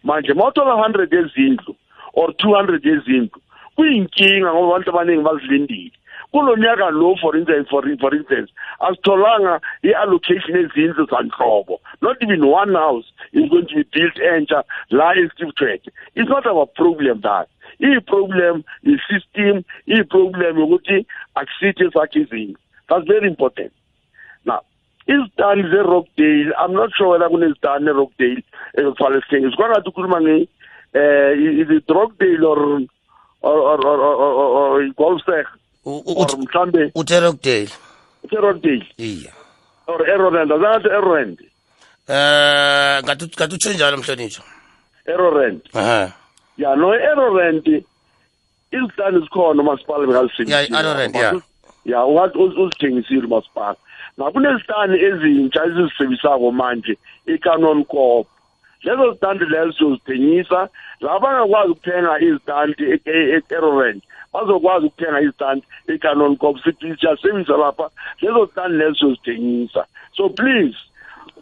[0.04, 1.76] Manje ma uthola hundred yezindlu
[2.14, 3.40] or two hundred yezindlu
[3.78, 5.92] kuyinkinga ngoba abantu abaningi bazilindile.
[6.32, 8.50] Kulo nyaka lo for instance for, for instance
[8.80, 11.80] asitholanga i-allocation yezindlu zanhlobo.
[12.02, 15.82] Not even one house is going to be built entsha la e-steve track
[16.16, 17.50] it's not our problem that.
[17.82, 21.06] Iyi-problem i-system iyi-problem yokuthi
[21.36, 22.56] akusithi sakhe izindlu.
[22.88, 23.74] That's very important.
[24.46, 24.62] Now
[25.08, 28.44] izitani ze-rockdale i'm not sure whether kunezitani e-rockdale
[28.78, 30.48] ezokufala esithengisi kwangathi ukhuluma nge
[30.94, 32.60] eh is it rockdale or
[33.42, 35.48] or or or or, or, or golfsec
[35.86, 37.70] or mhlambe uterokdale
[38.24, 39.32] uterokdale iya.
[39.88, 41.38] Or erorand azangathi erorand.
[42.10, 44.44] Eh ngathi ngathi utsho njalo mhlonitsho
[45.06, 45.62] erorand.
[45.74, 46.12] Aha.
[46.58, 47.68] Ya no erorand
[48.72, 51.42] izitani zikhona umasipala ya bekazisebenzisile i-arorent ya.
[51.86, 53.76] Ya ungathi uz- uzithengisile umasipala.
[54.18, 58.28] Na kunezitani ezintsha ezizisebenzisako manje i-canon corp.
[58.84, 60.70] Lezo zitandi lezo sizozithengisa
[61.02, 64.02] laba bangakwazi ukuthenga izitandi e-erorand
[64.34, 66.58] bazokwazi ukuthenga izitandi i-canon corp.
[66.64, 67.90] Sithi siyasebenzisa lapha
[68.22, 69.86] lezo zitandi lezo sizozithengisa.
[70.14, 70.78] So please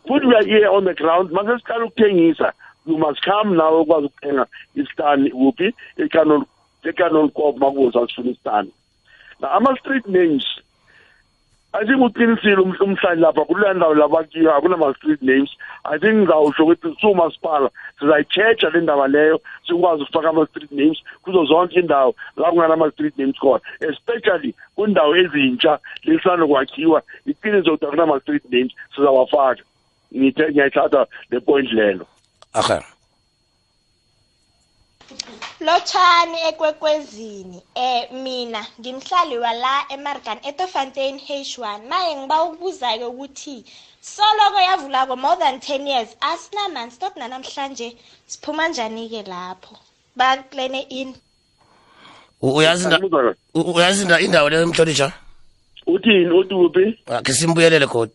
[0.08, 1.32] put we are here on the ground.
[1.32, 2.52] Mase siqala ukuthengisa
[2.86, 4.46] you must come nawe ukwazi ukuthenga
[4.76, 6.46] isitani kuphi e-canon
[6.84, 7.58] e-canon corp.
[7.58, 8.72] Makuza sifuna isitani
[9.40, 10.46] na ama-street names
[11.76, 15.50] I think uqinisile um- umhlali lapha kuleya ndawo labakiyo akunama-street names.
[15.86, 17.70] I think ngizawusho ukuthi siwumasipala
[18.00, 23.62] sizayi-checha le ndaba leyo sikwazi ukufaka ama-street names kuzo zonke indawo la kunganama-street names khona.
[23.80, 29.64] Especially kundawo ezintsha lisanda kwakhiwa iqiniso ukuthi akunama-street names sizawafaka.
[30.16, 32.06] Ngithe ngiyayithatha le point lelo
[32.54, 32.93] aha
[35.60, 43.66] lotshani ekwekwezini eh mina ngimhlali wala emargan etofontein h1 maye ngiba ukubuza-ke ukuthi
[44.02, 47.98] soloko yavulako more than 10 years asinamanzi tot nanamhlanje
[48.28, 49.76] siphuma njani-ke lapho?
[50.16, 51.16] Bakulene in.
[52.42, 55.12] U- uyazi inda- u- uyazi inda- indawo leyo mhlonitsha
[55.88, 56.32] uthini?
[56.40, 58.12] Uthi kuphi akhe simbuyelele khona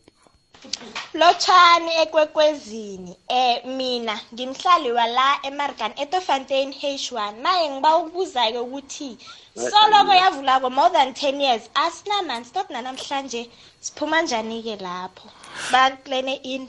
[1.15, 9.19] lotshani ekwekwezini eh mina ngimhlali wala emargan etofontein h1 maye ngiba ukubuza-ke ukuthi
[9.55, 13.51] soloko yavulako more than 10 years asinamanzi tot nanamhlanje
[13.81, 15.29] siphuma njani-ke lapho?
[15.73, 16.69] Baklene in.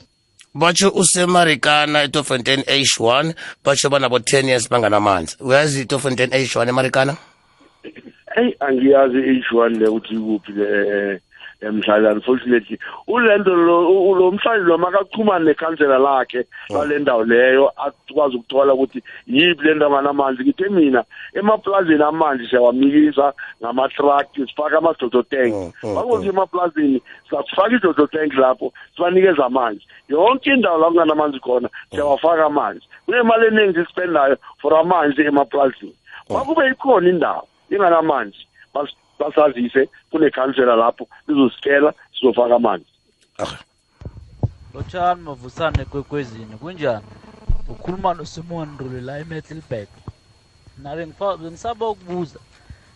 [0.54, 3.34] Batsho usemarikana etofontein h1
[3.64, 7.16] batsho banabo 10 years banganamanzi uyazi itofontein h1 emarikana?
[8.36, 11.20] Eyi angiyazi i-h1 le ukuthi ikuphi le
[11.60, 18.36] eh, emhlali unfortunately ulento lo lo mhlali lo makachumane nekhansela lakhe lale ndawo leyo akwazi
[18.36, 21.04] ukuthola ukuthi yiphi le ndawo nganamanzi ngithe mina
[21.34, 23.32] emaplazini amanzi siyawamikisa
[23.62, 25.54] ngama-truck sifake ama-jojo tank.
[25.94, 29.84] Bakuthi emaplazini sakufaka i-jojo tank lapho sibanikeza amanzi.
[30.08, 32.86] Yonke indawo la kunganamanzi khona siyawafaka amanzi.
[33.06, 35.94] Kunemali eningi sisipendayo for amanzi emaplazini.
[36.30, 38.38] Makube ikhona indawo inganamanzi
[38.74, 42.86] bas- basazise kunekhansela lapho lizosikela sizofaka amanzi.
[44.74, 47.06] Lotshani mavusane ekwekwezini kunjani?
[47.68, 49.88] Ukhuluma nosimon nduli la emetlilback
[50.82, 52.38] nabe ngifa- bengisaba ukubuza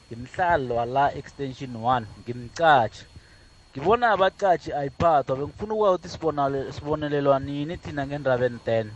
[0.08, 3.04] ngimhlali wala extension 1 ngimcashi
[3.72, 8.86] ngibona abacashi ayiphathwa bengifuna ukwazi ukuthi sibonale- sibonelelwa nini thina ngendabeni 10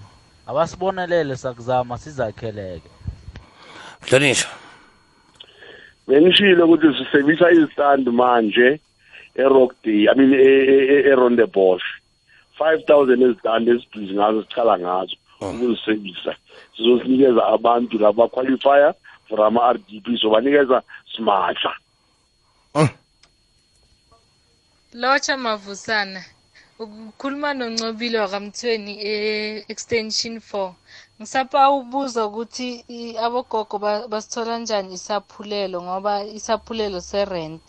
[0.47, 2.89] abasibonelele sakuzama sizakheleke.
[4.03, 4.51] Mhlonishwa.
[6.09, 8.81] Bengishilo ukuthi sisebenzisa izitandi manje
[9.35, 11.87] erockday i mean e- e- e- erondebosch
[12.59, 16.35] 5000 ezitandi esibhizi ngazo sichala ngazo ukuzisebenzisa
[16.77, 18.95] sizosinikeza abantu laba qualifier
[19.29, 20.83] for ama-rdp sobanikeza
[21.17, 21.73] simahla.
[24.95, 26.25] Lotsha mavusana.
[26.79, 30.73] Ukukhuluma noncobile wakamthweni e-extension 4
[31.21, 37.63] ngisapha ukubuza ukuthi i- abogogo ba- basithola njani isaphulelo ngoba isaphulelo serent.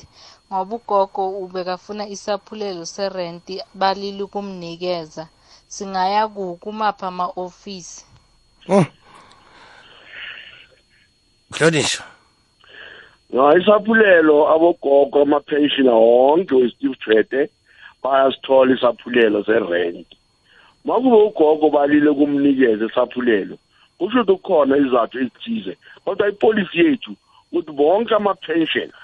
[0.54, 5.28] Ngoba ugogo ubekafuna isaphulelo serent balile ukumnikeza.
[5.68, 8.06] Singaya ku kumaphi ama-ofisi?
[11.52, 12.06] Mhlonishwa.
[13.34, 17.50] Ya isaphulelo abogogo ama-pensioner wonke we-steve jwete
[18.04, 20.08] bayasithola isaphulelo se-rent.
[20.86, 23.58] Makube ugogo balile kumnikeza isaphulelo
[24.00, 27.12] kusho ukuthi kukhona izathu ezithize kodwa ipolisi yethu
[27.52, 28.96] ukuthi bonke ama-pensioner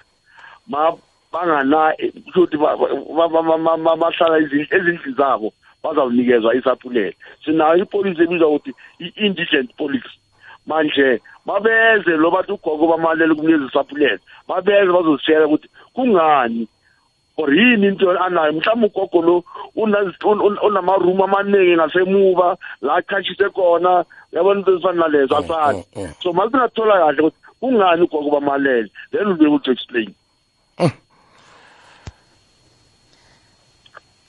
[0.68, 0.96] ma-
[1.32, 1.94] bangana
[2.26, 7.14] kusho ukuthi ba- ba- ba- ba- ba- ba- bahlala ezin- ezindlini zabo bazawunikezwa isaphulelo.
[7.46, 10.10] Sinayo ipolisi ebizwa ukuthi i-indigent police
[10.66, 16.68] manje babeze lo bathi ugogo bamalele kumnikeza isaphulelo babeze bazositshela ukuthi kungani
[17.38, 18.54] or yini into anayo?
[18.54, 19.44] Mhlawumbe ugogo lo
[20.64, 24.06] unamarumu amaningi ngasemuva la achashise khona.
[24.32, 25.86] Uyabona into ezifana nalezo asazi
[26.24, 30.14] so masingathola kahle ukuthi kungani ugogo bamalele then we'll be able to explain.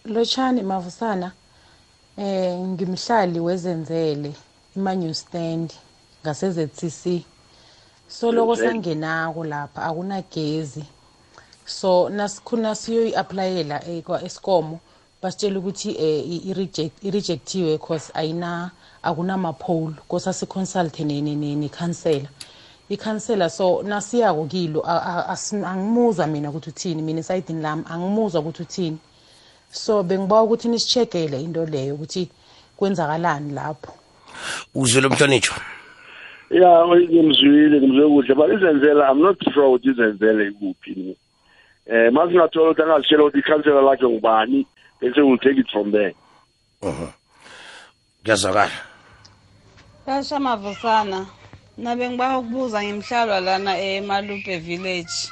[0.05, 1.33] Lotshani mavusana
[2.19, 4.33] eh ngimhlali wezenzele
[4.77, 5.73] ima-newstand
[6.25, 7.25] ngase-ZCC
[8.09, 8.73] so loko Zenzele.
[8.73, 10.85] sangenako lapha akunagezi
[11.67, 14.79] so nasikhuna siyoyi-aplayela eh, kwa-escom
[15.23, 18.71] basitshela ukuthi i- i-reject- i-rejectiwe cause ayina
[19.03, 22.29] akunamapole kose asiconsulte nekhansela
[22.89, 28.99] ikhansela so nasiyako kilo angimuzwa mina ukuthi uthini mina esayidini lami angimuzwa ukuthi uthini.
[29.71, 32.29] So bengibawa ukuthi nisi-check-ele into leyo ukuthi
[32.77, 33.93] kwenzakalani lapho.
[34.75, 35.57] Uzwile mhlonishwa
[36.51, 41.17] ya ngimzwile ngimzwe kuhle but izenzela i'm not sure ukuthi izenzele ikuphi.
[41.87, 44.67] Eh masingathola ukuthi angazitshela ukuthi ikhansela lakhe ngubani
[45.01, 46.15] bese we'll take it from there.
[48.25, 48.71] Kuyazwakala.
[50.07, 51.27] Kasha Mavusana
[51.79, 55.31] nabe ngiba ukubuza ngimhlalwa lana eMalupe village.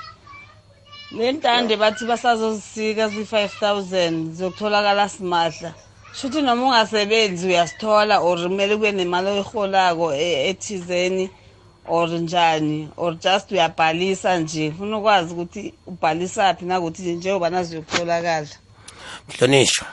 [1.16, 5.74] Le ntande bathi basazozisika zi-5000 zokutholakala simahla.
[6.14, 11.30] Shuthi noma ungasebenzi uyasithola or kumele kube nemali oyiholako e- ethizeni
[11.88, 18.48] or njani or just uyabhalisa nje funa ukwazi ukuthi ubhalisa phi nakuthi njengoba naziyokutholakala.
[19.28, 19.86] Mhlonishwa.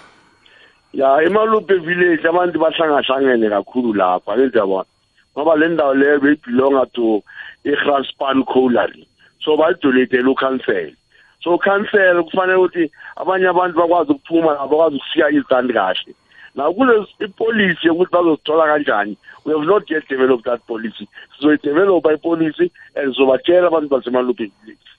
[0.94, 4.86] Ya emalupe village abantu bahlangahlangene kakhulu lapha ndiyabona
[5.34, 7.24] ngoba le ndawo leyo beyibelonga to
[7.64, 9.08] i-graspan collary
[9.44, 10.96] so bayidonatele ukhansela
[11.44, 16.14] so ukhansela kufanele ukuthi abanye abantu bakwazi ukuphuma nabo bakwazi ukufika izitandi kahle.
[16.56, 19.18] Now kule ipolicy yokuthi bazozithola kanjani?
[19.46, 21.08] We have not yet developed that policy.
[21.42, 24.92] Sizoyidevelopha ipolicy and sizobatshela abantu basemalupe village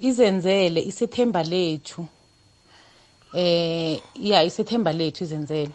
[0.00, 2.06] izenzele isethemba lethu.
[3.34, 5.70] Eh ya isethemba lethu izenzele.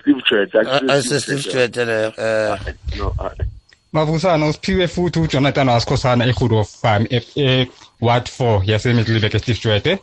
[0.00, 2.58] Steve chet asise-steve jwete leyo um
[2.98, 3.44] no I-
[3.92, 9.98] mavusana usiphiwe futhi ujonathan wasikhosana ehood of farm e-ward four yasemidlibek esteve jwete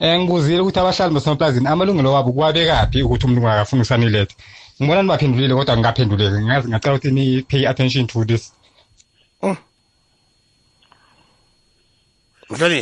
[0.00, 4.34] um ngibuzile ukuthi abahlali basemaplazini amalungelo wabo kuwabekaphi ukuthi umuntu ungakafuni kusanilethe
[4.80, 8.52] ngibona nibaphendulile kodwa ngingaphenduleki Ngingazi- ngicela ukuthi ni-pay attention to this.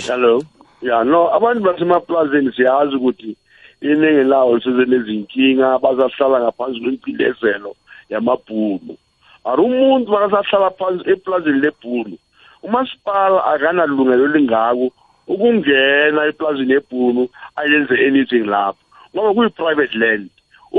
[0.06, 0.42] Hello.
[0.82, 3.36] Ya no abantu basemaplazini siyazi ukuthi
[3.80, 7.74] iningi lawo sesenezinkinga bazahlala ngaphansi kwempilezelo
[8.10, 8.96] yamabhunu.
[9.44, 12.18] Ari umuntu bakasahlala phansi eplazini lebhunu
[12.62, 14.90] umasipala akanalungelo lingako
[15.26, 18.82] ukungena eplazini ebhunu ayenze anything lapho
[19.14, 20.30] ngoba kuyi-private land.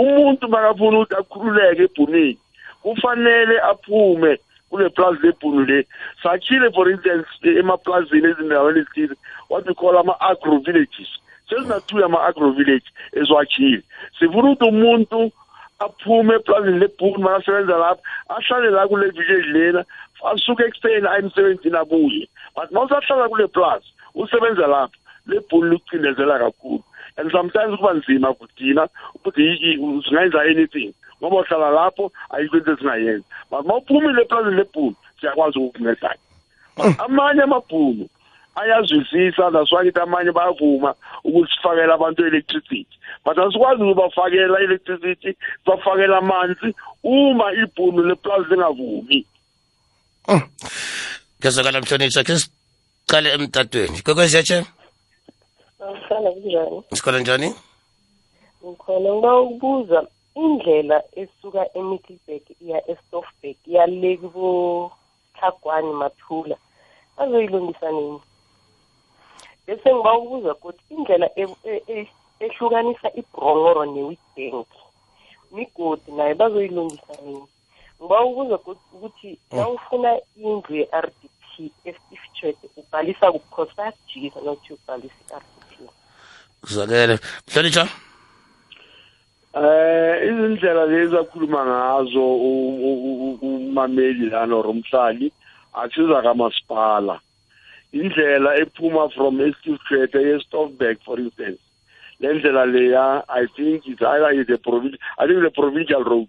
[0.01, 2.37] Umuntu makafuna ukuthi akhululeke ebhunini
[2.83, 4.31] kufanele aphume
[4.69, 5.87] kule plaza lebhunu le.
[6.23, 9.15] Sakhile for instance emaplazini ezindaweni ezithile
[9.49, 11.11] what we call ama-agro villages
[11.49, 13.81] sezinathuya ama-agro village eziwakhile
[14.19, 15.31] sifuna ukuthi umuntu
[15.79, 19.85] aphume eplazini lebhunu makasebenza lapho ahlale la kule village lena
[20.31, 22.27] asuke ekuseni aye emsebenzini abuye.
[22.55, 24.97] But ma usahlala kule plaza usebenza lapho
[25.27, 26.83] lebhunu likucindezela kakhulu.
[27.17, 29.43] And sometimes kuba nzima kudina ukuthi
[30.09, 36.23] singayenza anything ngoba uhlala lapho ayikho into esingayenza but ma uphumile eplazini lebhunu siyakwazi ukukuncedanya
[37.05, 38.09] amanye amabhunu
[38.55, 46.17] ayazwisisa that's why kithi amanye bayavuma ukuthi sifakele abantu electricity but asikwazi ukubafakela electricity sibafakela
[46.17, 49.25] amanzi uma ibhunu leplazi lingavumi.
[51.39, 54.01] Ngezokala mhlonishwa ke siqale emtatweni.
[54.01, 54.65] Kwekwezetshe
[55.81, 56.83] Ngihlala kunjani?
[56.93, 57.49] sikole njani
[58.65, 59.99] Ngikhona ngiba ukubuza
[60.35, 64.91] indlela esuka eMiddelburg iya eStoffberg yale kubo
[65.35, 66.57] Tlhagwani Mathula
[67.17, 68.19] bazoyilungisa nini?
[69.67, 74.67] Bese ngiba ukubuza ukuthi indlela e- e- e- ehlukanisa iBrongoro neWitbank
[75.51, 77.45] migodi nayo bazoyilungisa nini?
[78.01, 85.56] Ngiba ukubuza ukuthi- ukuthi nawufuna indlu ye-RDP eStiff Church ubhalisa kuProsajisa nokuthi ubhalisa i-RDP.
[86.67, 87.15] Kuzwakele
[87.47, 87.87] mhlonishwa
[89.57, 92.25] eh izindlela lezi akhuluma ngazo
[93.41, 95.31] umameli lana or umhlali
[95.73, 97.19] akusiza kamasipala.
[97.93, 101.61] Indlela ephuma from estilcret ye-stoffberg for instance.
[102.19, 106.27] Le ndlela leya i think is either is a provincial i think the provincial road.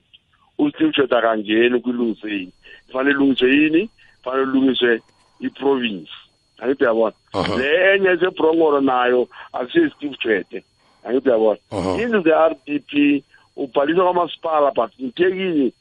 [0.58, 2.52] Ustilcret akangeni kwilungiseni
[2.86, 3.90] kufanele ilungiswe yini?
[4.16, 5.02] Kufanele ulungiswe
[5.40, 6.10] i-province.
[6.58, 7.16] Angithi uyabona.
[7.58, 10.64] Le enye esebrongoro nayo akusiyo steve chete
[11.04, 11.58] angithi uyabona.
[12.02, 13.22] Indlu the-r d p
[13.56, 15.72] ubhaliswa kwamasipala but ntekinye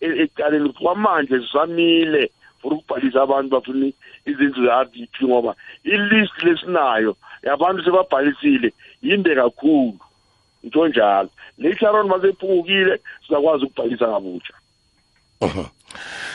[0.00, 2.30] ekuqaleni kwamanje sisamile
[2.62, 3.92] for ukubhalisa abantu bafuna
[4.26, 8.72] izindlu ze-r d p ngoba ilist lesinayo yabantu sebabhalisile
[9.02, 9.98] yinde kakhulu.
[10.64, 11.30] Nto njalo.
[11.58, 14.54] Le-sharon basephungukile sizakwazi ukubhalisa ngabutsha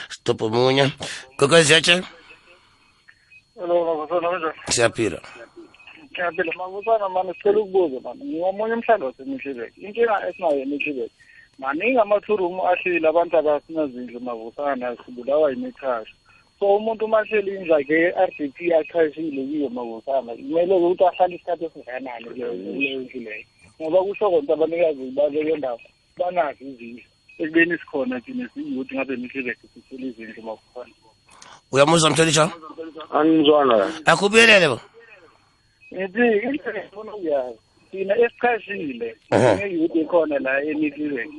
[0.09, 0.91] stop omunye
[1.37, 2.03] kunjani?
[4.69, 5.19] Siyaphila
[6.13, 6.53] Ngiyaphila.
[6.57, 8.25] Mabusana mani sicela ukubuza mani.
[8.25, 11.11] Ngiwomunye umhlali waseMiddleburg inkinga esinayo eMiddleburg
[11.59, 16.15] maningi amathurumu ahlile abantu abasinazindlu mabusana sibulawa yimikhasha
[16.59, 21.35] so umuntu uma ahleli indlu yakhe ye-r d p achashile kiyo mabusana kumele ukuthi ahlale
[21.35, 23.45] isikhathi esingakanani kuleyo kuleyo ndlu leyo?
[23.81, 25.79] Ngoba kusho konke abanikazi babeke ndawo
[26.17, 27.05] banazo izindlu.
[27.41, 30.93] Ekubeni sikhona thina siyuthi ngabe Middleburg sithole izindlu mabusana
[31.73, 32.45] uyamuzwa mhlonishwa
[33.17, 33.75] angizwana.
[34.05, 34.79] Akubuyelele bo.
[35.93, 37.59] Ngithi into ngifuna ukuyazi
[37.91, 39.51] thina esichashile Ehhe.
[39.55, 41.31] ngeyouth ekhona la eMiddelburg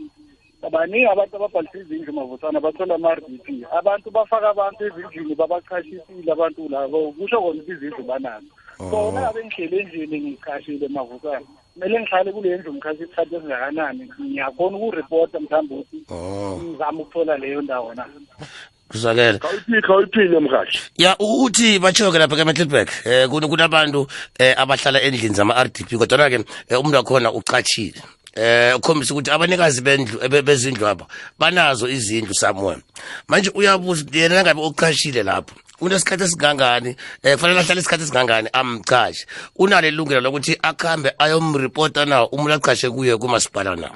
[0.66, 6.68] abaningi abantu ababhalisa izindlu mavusana bathola ama-r d p abantu bafaka abantu ezindlini babachashisile abantu
[6.68, 7.12] labo.
[7.16, 8.50] Kusho kona ukuthi izindlu banazo
[8.90, 11.46] so nangabe ngihlele endlini ngichashile mavusana.
[11.74, 14.04] Kumele ngihlale kule ndlu ngikhashe isikhathi esingakanani?
[14.20, 15.98] Ngiyakhona ukuripota mhlawumbe ukuthi
[16.62, 18.06] ngizame ukuthola leyo ndawo na?
[18.94, 19.38] Kuzwakele
[19.86, 25.68] khawuyiphinde mhashi ya u- uthi batsho-ke lapha ke-mettleburg um kun- kunabantu um abahlala endlini zama-r
[25.68, 26.44] d p kodwana-ke um
[26.80, 27.98] umuntu wakhona uchachile
[28.36, 31.06] eh ukhombisa ukuthi abanikazi bendlu ebe- bezindlu apha
[31.38, 32.82] banazo izindlu somewhere
[33.28, 36.96] manje uyabuza ukuthi yena nangabe uchashile lapho unesikhathi esingangani?
[37.22, 39.26] Eh kufanele ahlale isikhathi esingangani amchashi
[39.56, 43.90] unalo ilungelo lokuthi akhambe ayomripota na umuntu achashe kuye kumasipala na?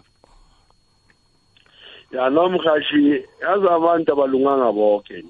[2.12, 5.24] Ya nomhashi yazi abantu abalunganga bonke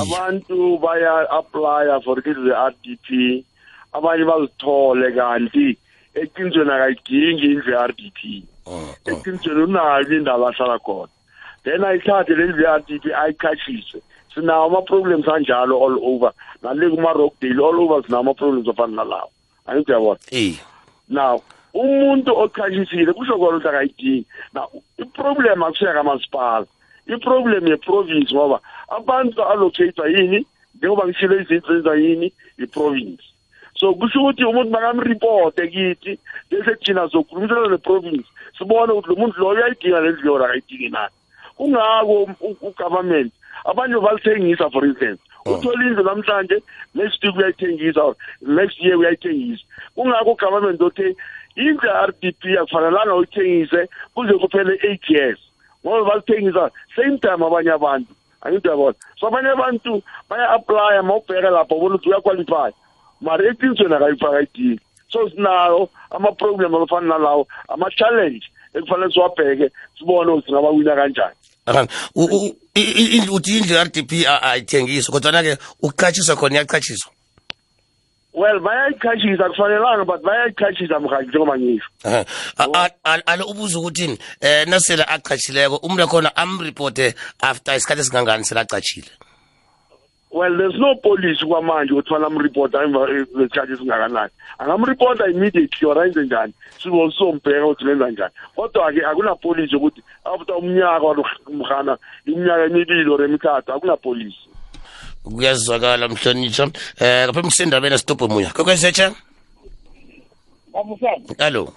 [0.00, 3.44] abantu baya apply for the RDP
[3.92, 5.78] abanye bazithole kanti
[6.14, 8.20] eqinisweni akayidingi indlu ye-RDP
[9.06, 11.08] eqinisweni unayo indawo ahlala khona.
[11.64, 14.02] Then ayithathe le ndlu ye-RDP ayikhashise
[14.34, 16.32] sinawo ama-problems anjalo all over.
[16.62, 19.30] Nale kuma-rockdale all over sinawo ama-problems afana nalawo.
[19.66, 20.18] Angithi uyabona?
[21.08, 21.42] Now
[21.82, 24.26] umuntu ochashisile kusho kona ukuthi akayidingi.
[24.54, 24.66] Now
[24.98, 26.66] iproblem akusuya kamasipala
[27.06, 30.46] iproblem yeprovince ngoba abantu ba-allocatwa yini?
[30.74, 32.32] Njengoba ngishilo izinto zenza yini?
[32.58, 33.22] Iprovince.
[33.78, 36.18] So kusho ukuthi umuntu makamripote kithi
[36.50, 38.26] bese thina sokhulumisana neprovince
[38.58, 41.12] sibone ukuthi lo muntu loyo uyayidinga le ndlu yona akayidingi nani
[41.56, 43.32] kungako u- u-government.
[43.64, 45.20] Abanye balithengisa for instance.
[45.46, 46.62] Uthola indlu namhlanje
[46.94, 49.64] next week uyayithengisa or next year uyayithengisa.
[49.96, 51.16] Kungakho ugovernment othe
[51.58, 53.80] indlu ya-r d p akufanelanga uyithengise
[54.14, 55.38] kuze kuphele eight years
[55.84, 58.12] ngoba bazithengisa same time abanye abantu.
[58.42, 58.94] Angithi uyabona?
[59.20, 62.72] So abanye abantu baya-aplya ma ubheka lapho ubona ukuthi uyaqualifya.
[63.20, 64.80] Mari eqinisweni akayifaka idili
[65.10, 71.34] so sinayo ama-problem afana nalawo ama-challenge ekufanele siwabheke sibone ukuthi ngabawina kanjani.
[71.66, 71.86] Aha.
[72.14, 77.12] U- u- i- i- indlu uthi indlu ye-r d p ayithengiswa kodwana-ke ukuqatshiswa khona iyaqatshiswa
[78.38, 81.88] well bayayikhashisa kufanelanga but bayayikhashisa mhaji njengoba ngisho.
[82.04, 82.24] Aha.
[82.58, 88.44] A- a- a- alo ubuza ukuthi eh nasele aqatshileko umuntu akhona amreporte after isikhathi esingangani
[88.44, 89.10] selaqatshile
[90.30, 94.30] well there's no police kwamanje ukuthi fanele amripota emva kwesikhathi esingakanani.
[94.58, 96.52] Angamripota immediately or ayenze njani?
[96.82, 98.34] Sibo sizombheka ukuthi lenza njani.
[98.56, 104.47] Kodwa-ke akunapolisi ukuthi after umnyaka or mhana iminyaka emibili or emithathu akunapolisi
[105.24, 106.64] kuyazwakala mhlonitsha
[107.00, 109.14] eh ngaphambi kusendabeni asitobhe munya kwekwesetsha
[110.74, 111.72] mabusana alo.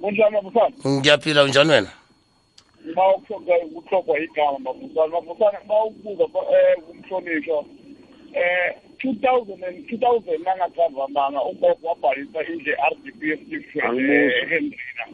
[0.00, 1.90] Kunjani mabusana ngiyaphila unjani wena?
[2.96, 3.02] Ma
[3.74, 7.66] kuhlogwa igama mabusana mabusana ma ukubuza um umhlonishwa um
[8.98, 13.20] two thousand and two thousand nangathavamanga ugogo wabhalisa indle r d p
[14.42, 15.04] ehendrina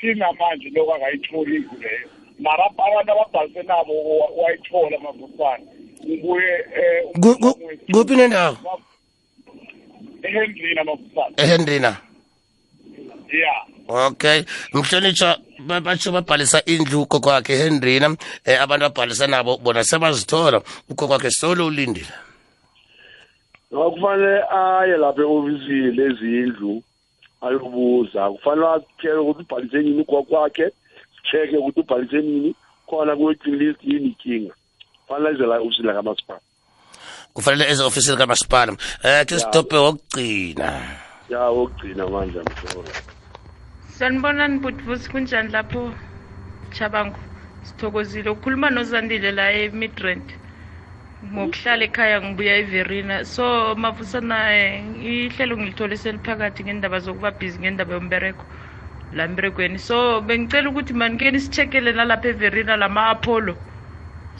[0.00, 2.08] sinamanje lokho akayitholi indlu leyo
[2.38, 3.94] mara abantu ababhalise nabo
[4.40, 5.64] wayithola mabusana
[6.04, 6.52] ngibuye
[7.22, 7.58] Ku- ku-
[7.92, 8.56] kuphi nendawo
[10.22, 11.96] ehendrina mabusana ehendrina.
[13.30, 13.54] Ya.
[14.08, 14.42] Okay.
[14.74, 18.16] Mhlonitsha ba- batsho babhalisa indlu kokwakhe ehendrina.
[18.44, 20.62] Eh abantu babhalisa nabo bona sebazithola.
[20.90, 22.10] Ukokwakhe solo ulindile.
[23.70, 26.82] Kufanele aye lapha ehofisini lezindlu
[27.40, 28.30] ayobuza.
[28.30, 30.70] Kufanele athele ukuthi ubhalise nini ugogo wakhe
[31.30, 32.54] check ukuthi ubhalise nini.
[32.86, 34.54] Khona kwe-waiting list yini inkinga
[35.10, 36.40] kufanele eze la ehofisini lakamasipala
[37.34, 38.72] kufanele eze ofisini kamasipala.
[39.04, 40.70] Eh ke sidobhe wokugcina.
[41.28, 42.90] Ya wokugcina manje mhlolo
[43.98, 45.92] sanibonani butvusi kunjani lapho?
[46.72, 47.18] Chabangu
[47.62, 48.30] sithokozile.
[48.30, 50.28] Ukhuluma nozandile la e-midrand.
[51.24, 58.44] Ngokuhlala ekhaya ngibuya everina so mavusana eh, ihlelo ngilithole seliphakathi ngendaba zokuba bhizi ngendaba yombereko
[59.12, 63.54] la mberekweni so bengicela ukuthi manikeni si-checkele nalapha everina lama-apollo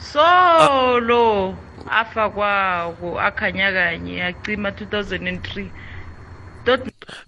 [0.01, 1.55] solo
[1.89, 5.69] afa kwawo akhanya kanye acima 2003
[6.65, 6.81] tot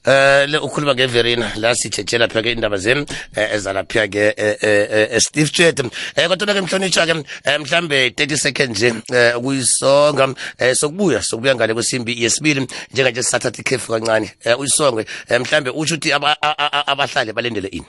[0.06, 3.06] eh le ukhuluma ngeverina la sithetshela pheke indaba zem
[3.36, 5.80] eh, ezalapha ke eh, eh, eh, Steve Chet.
[6.16, 7.14] Eh kodwa ke mhlonitsha ke
[7.46, 13.62] eh, mhlambe 30 seconds nje eh, ukuyisonga eh, sokubuya sokubuya ngale kwesimbi yesibili njenganje sisathatha
[13.62, 14.32] ikhefu kancane.
[14.46, 17.86] Eh, uyisonge eh, mhlambe utsho ukuthi aba- a- a- a- abahlali balendele ini?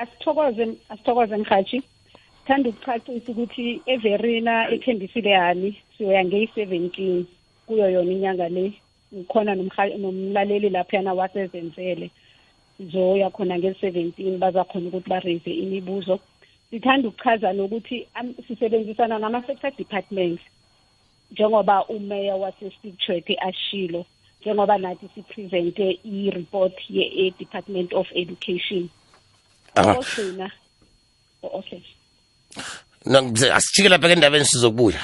[0.00, 1.82] Asithokoze asithokoze mhathi.
[2.46, 7.26] Thanda ukucacisa ukuthi everina ethembisile yani siyoya ngeyi-seventeen
[7.66, 8.72] kuyo yona inyanga le.
[9.14, 12.10] Ngikhona nomha- nomlaleli laphayana wasezenzele.
[12.76, 16.20] Sizoya khona nge-seventeen bazakhona ukuthi bareze imibuzo.
[16.70, 20.40] Sithanda ukuchaza nokuthi am- sisebenzisana nama-sector department
[21.30, 24.04] njengoba umeya wase-steve chwete ashilo
[24.40, 28.88] njengoba nathi sipresente i-report ye-department of education.
[29.74, 29.98] Aha.
[29.98, 30.50] ogcina
[31.42, 31.80] okay.
[33.54, 35.00] Asijike lapha endabeni sizokubuya.